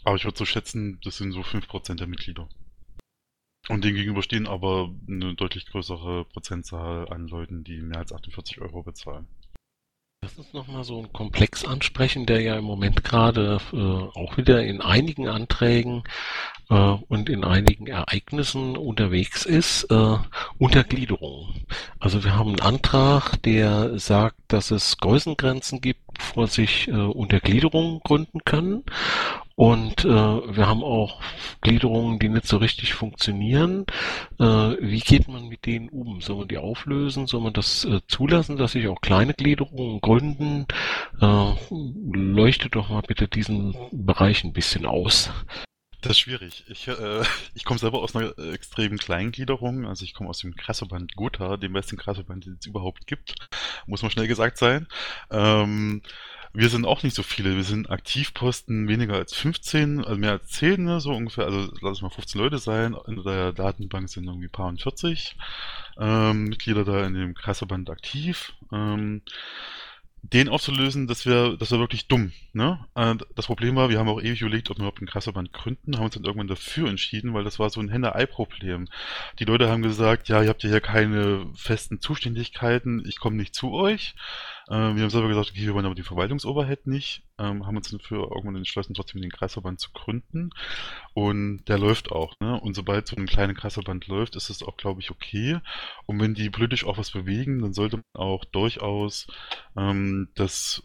[0.04, 2.48] Aber ich würde so schätzen, das sind so 5% der Mitglieder.
[3.68, 8.60] Und dem gegenüber stehen aber eine deutlich größere Prozentzahl an Leuten, die mehr als 48
[8.60, 9.26] Euro bezahlen.
[10.20, 14.64] Lass uns nochmal so einen Komplex ansprechen, der ja im Moment gerade äh, auch wieder
[14.64, 16.02] in einigen Anträgen
[16.70, 19.84] äh, und in einigen Ereignissen unterwegs ist.
[19.92, 20.16] Äh,
[20.58, 21.54] Untergliederung.
[22.00, 28.00] Also wir haben einen Antrag, der sagt, dass es Größengrenzen gibt bevor sich äh, Untergliederungen
[28.00, 28.84] gründen können.
[29.54, 31.20] Und äh, wir haben auch
[31.62, 33.86] Gliederungen, die nicht so richtig funktionieren.
[34.38, 36.20] Äh, wie geht man mit denen um?
[36.20, 37.26] Soll man die auflösen?
[37.26, 40.66] Soll man das äh, zulassen, dass sich auch kleine Gliederungen gründen?
[41.20, 41.52] Äh,
[42.12, 45.30] leuchtet doch mal bitte diesen Bereich ein bisschen aus.
[46.00, 46.64] Das ist schwierig.
[46.68, 47.22] Ich, äh,
[47.54, 49.86] ich komme selber aus einer äh, extremen Kleingliederung.
[49.86, 53.34] Also ich komme aus dem Krassoband Gotha, dem besten Krassoband, den es überhaupt gibt.
[53.86, 54.86] Muss man schnell gesagt sein.
[55.30, 56.02] Ähm,
[56.52, 57.56] wir sind auch nicht so viele.
[57.56, 61.44] Wir sind Aktivposten weniger als 15, also mehr als 10, ne, so ungefähr.
[61.44, 62.96] Also lass es mal 15 Leute sein.
[63.06, 65.36] In der Datenbank sind irgendwie ein paar und 40
[65.98, 68.52] ähm, Mitglieder da in dem Krassoband aktiv.
[68.72, 69.22] Ähm,
[70.22, 72.32] den aufzulösen, das wäre das wär wirklich dumm.
[72.52, 72.78] Ne?
[73.34, 76.04] Das Problem war, wir haben auch ewig überlegt, ob wir überhaupt einen Krasserband gründen, haben
[76.04, 78.88] uns dann irgendwann dafür entschieden, weil das war so ein Henne-Ei-Problem.
[79.38, 83.54] Die Leute haben gesagt, ja, ihr habt ja hier keine festen Zuständigkeiten, ich komme nicht
[83.54, 84.14] zu euch.
[84.70, 87.90] Ähm, wir haben selber gesagt, okay, wir wollen aber die Verwaltungsoverhead nicht, ähm, haben uns
[87.90, 90.50] dafür irgendwann entschlossen, trotzdem den Kreisverband zu gründen.
[91.14, 92.60] Und der läuft auch, ne?
[92.60, 95.58] Und sobald so ein kleiner Kreisverband läuft, ist es auch, glaube ich, okay.
[96.06, 99.26] Und wenn die politisch auch was bewegen, dann sollte man auch durchaus
[99.76, 100.82] ähm, das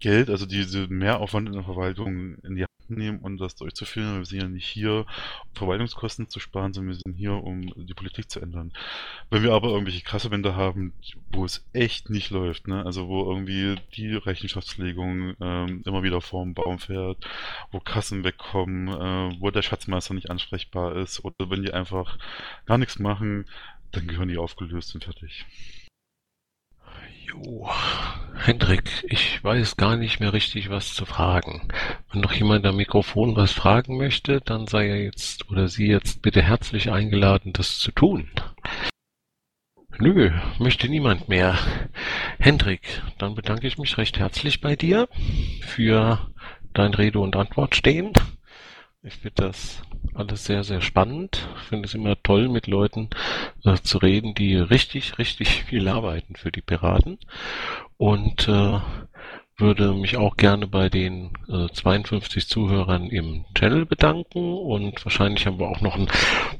[0.00, 4.18] Geld, also diese Mehraufwand in der Verwaltung in die nehmen und das durchzuführen.
[4.18, 7.94] Wir sind ja nicht hier, um Verwaltungskosten zu sparen, sondern wir sind hier, um die
[7.94, 8.72] Politik zu ändern.
[9.30, 10.92] Wenn wir aber irgendwelche krasse Wände haben,
[11.30, 12.84] wo es echt nicht läuft, ne?
[12.84, 17.18] also wo irgendwie die Rechenschaftslegung ähm, immer wieder vorm Baum fährt,
[17.70, 22.18] wo Kassen wegkommen, äh, wo der Schatzmeister nicht ansprechbar ist oder wenn die einfach
[22.66, 23.46] gar nichts machen,
[23.92, 25.46] dann gehören die aufgelöst und fertig.
[27.28, 27.68] Jo,
[28.36, 31.68] Hendrik, ich weiß gar nicht mehr richtig, was zu fragen.
[32.10, 36.22] Wenn noch jemand am Mikrofon was fragen möchte, dann sei er jetzt oder sie jetzt
[36.22, 38.30] bitte herzlich eingeladen, das zu tun.
[39.98, 41.58] Nö, möchte niemand mehr.
[42.38, 45.08] Hendrik, dann bedanke ich mich recht herzlich bei dir
[45.60, 46.30] für
[46.72, 48.12] dein Rede und Antwort stehen.
[49.02, 49.82] Ich finde das
[50.14, 51.48] alles sehr, sehr spannend.
[51.56, 53.10] Ich finde es immer toll, mit Leuten
[53.64, 57.18] äh, zu reden, die richtig, richtig viel arbeiten für die Piraten.
[57.96, 58.80] Und äh,
[59.58, 65.58] würde mich auch gerne bei den äh, 52 Zuhörern im Channel bedanken und wahrscheinlich haben
[65.58, 66.08] wir auch noch ein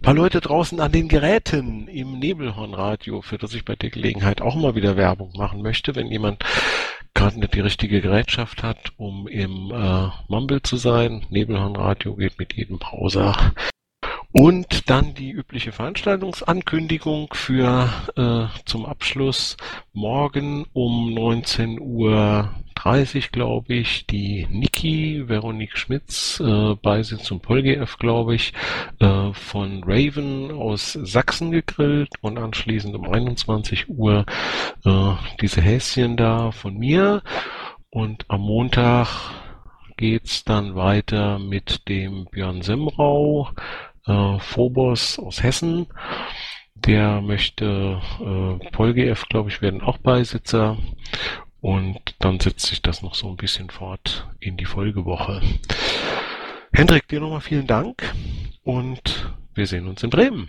[0.03, 4.57] paar Leute draußen an den Geräten im Nebelhornradio, für das ich bei der Gelegenheit auch
[4.57, 6.43] mal wieder Werbung machen möchte, wenn jemand
[7.19, 11.27] gerade nicht die richtige Gerätschaft hat, um im äh, Mumble zu sein.
[11.31, 13.55] Nebelhornradio geht mit jedem Browser.
[14.33, 19.57] Und dann die übliche Veranstaltungsankündigung für äh, zum Abschluss
[19.95, 27.97] morgen um 19 Uhr 30, glaube ich, die Niki, Veronique Schmitz, äh, Beisitz und PolGF,
[27.99, 28.53] glaube ich,
[29.01, 34.27] äh, von Raven aus Sachsen gegrillt und anschließend um 21 Uhr
[34.85, 37.23] äh, diese Häschen da von mir.
[37.91, 39.09] Und am Montag
[39.97, 43.51] geht's dann weiter mit dem Björn Semrau,
[44.09, 45.87] äh, Phobos aus Hessen.
[46.75, 50.79] Der möchte äh, PolGF, glaube ich, werden auch Beisitzer.
[51.61, 55.43] Und dann setzt sich das noch so ein bisschen fort in die Folgewoche.
[56.73, 58.15] Hendrik, dir nochmal vielen Dank
[58.63, 60.49] und wir sehen uns in Bremen.